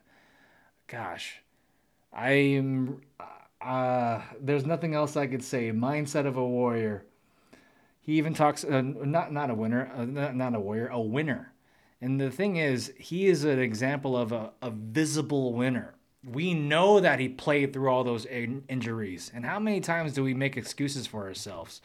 Gosh, 0.87 1.41
I'm. 2.11 3.01
Uh, 3.61 4.21
there's 4.39 4.65
nothing 4.65 4.95
else 4.95 5.17
I 5.17 5.27
could 5.27 5.43
say. 5.43 5.71
Mindset 5.71 6.25
of 6.25 6.37
a 6.37 6.45
warrior. 6.45 7.05
He 8.09 8.17
even 8.17 8.33
talks 8.33 8.63
uh, 8.63 8.81
not 8.81 9.31
not 9.31 9.51
a 9.51 9.53
winner, 9.53 9.91
uh, 9.95 10.03
not, 10.03 10.35
not 10.35 10.55
a 10.55 10.59
warrior, 10.59 10.87
a 10.87 10.99
winner. 10.99 11.53
And 12.01 12.19
the 12.19 12.31
thing 12.31 12.55
is, 12.55 12.91
he 12.97 13.27
is 13.27 13.43
an 13.43 13.59
example 13.59 14.17
of 14.17 14.31
a, 14.31 14.51
a 14.63 14.71
visible 14.71 15.53
winner. 15.53 15.93
We 16.23 16.55
know 16.55 16.99
that 17.01 17.19
he 17.19 17.29
played 17.29 17.71
through 17.71 17.87
all 17.87 18.03
those 18.03 18.25
in- 18.25 18.63
injuries. 18.67 19.31
And 19.31 19.45
how 19.45 19.59
many 19.59 19.79
times 19.79 20.13
do 20.13 20.23
we 20.23 20.33
make 20.33 20.57
excuses 20.57 21.05
for 21.05 21.27
ourselves? 21.27 21.83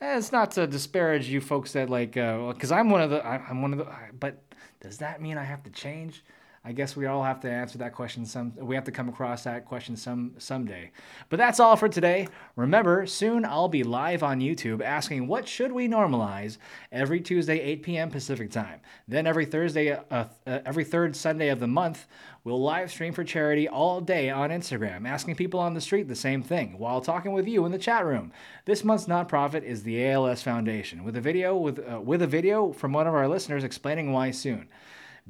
Eh, 0.00 0.18
it's 0.18 0.32
not 0.32 0.50
to 0.52 0.66
disparage 0.66 1.28
you 1.28 1.40
folks 1.40 1.72
that 1.74 1.88
like, 1.88 2.14
because 2.14 2.72
uh, 2.72 2.74
I'm 2.74 2.90
one 2.90 3.02
of 3.02 3.10
the, 3.10 3.24
I'm 3.24 3.62
one 3.62 3.72
of 3.72 3.78
the, 3.78 3.86
but 4.18 4.42
does 4.80 4.98
that 4.98 5.22
mean 5.22 5.38
I 5.38 5.44
have 5.44 5.62
to 5.62 5.70
change? 5.70 6.24
I 6.62 6.72
guess 6.72 6.94
we 6.94 7.06
all 7.06 7.22
have 7.22 7.40
to 7.40 7.50
answer 7.50 7.78
that 7.78 7.94
question. 7.94 8.26
Some 8.26 8.52
we 8.56 8.74
have 8.74 8.84
to 8.84 8.92
come 8.92 9.08
across 9.08 9.44
that 9.44 9.64
question 9.64 9.96
some 9.96 10.32
someday. 10.36 10.90
But 11.30 11.38
that's 11.38 11.58
all 11.58 11.74
for 11.74 11.88
today. 11.88 12.28
Remember, 12.54 13.06
soon 13.06 13.46
I'll 13.46 13.68
be 13.68 13.82
live 13.82 14.22
on 14.22 14.40
YouTube 14.40 14.82
asking 14.82 15.26
what 15.26 15.48
should 15.48 15.72
we 15.72 15.88
normalize 15.88 16.58
every 16.92 17.22
Tuesday 17.22 17.58
8 17.60 17.82
p.m. 17.82 18.10
Pacific 18.10 18.50
time. 18.50 18.80
Then 19.08 19.26
every 19.26 19.46
Thursday, 19.46 19.92
uh, 19.92 20.02
uh, 20.10 20.26
every 20.46 20.84
third 20.84 21.16
Sunday 21.16 21.48
of 21.48 21.60
the 21.60 21.66
month, 21.66 22.06
we'll 22.44 22.60
live 22.60 22.90
stream 22.90 23.14
for 23.14 23.24
charity 23.24 23.66
all 23.66 24.02
day 24.02 24.28
on 24.28 24.50
Instagram, 24.50 25.08
asking 25.08 25.36
people 25.36 25.60
on 25.60 25.72
the 25.72 25.80
street 25.80 26.08
the 26.08 26.14
same 26.14 26.42
thing 26.42 26.76
while 26.76 27.00
talking 27.00 27.32
with 27.32 27.48
you 27.48 27.64
in 27.64 27.72
the 27.72 27.78
chat 27.78 28.04
room. 28.04 28.32
This 28.66 28.84
month's 28.84 29.06
nonprofit 29.06 29.62
is 29.62 29.82
the 29.82 30.10
ALS 30.10 30.42
Foundation, 30.42 31.04
with 31.04 31.16
a 31.16 31.22
video 31.22 31.56
with 31.56 31.78
uh, 31.78 32.02
with 32.02 32.20
a 32.20 32.26
video 32.26 32.70
from 32.70 32.92
one 32.92 33.06
of 33.06 33.14
our 33.14 33.28
listeners 33.28 33.64
explaining 33.64 34.12
why 34.12 34.30
soon. 34.30 34.68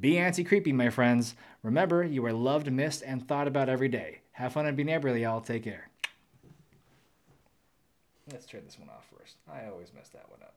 Be 0.01 0.17
anti 0.17 0.43
creepy, 0.43 0.73
my 0.73 0.89
friends. 0.89 1.35
Remember, 1.61 2.03
you 2.03 2.25
are 2.25 2.33
loved, 2.33 2.71
missed, 2.71 3.03
and 3.05 3.27
thought 3.27 3.47
about 3.47 3.69
every 3.69 3.87
day. 3.87 4.21
Have 4.31 4.53
fun 4.53 4.65
and 4.65 4.75
be 4.75 4.83
neighborly, 4.83 5.21
y'all. 5.21 5.41
Take 5.41 5.63
care. 5.63 5.89
Let's 8.31 8.47
turn 8.47 8.63
this 8.65 8.79
one 8.79 8.89
off 8.89 9.05
first. 9.15 9.35
I 9.47 9.67
always 9.67 9.93
mess 9.93 10.09
that 10.09 10.25
one 10.27 10.39
up. 10.41 10.55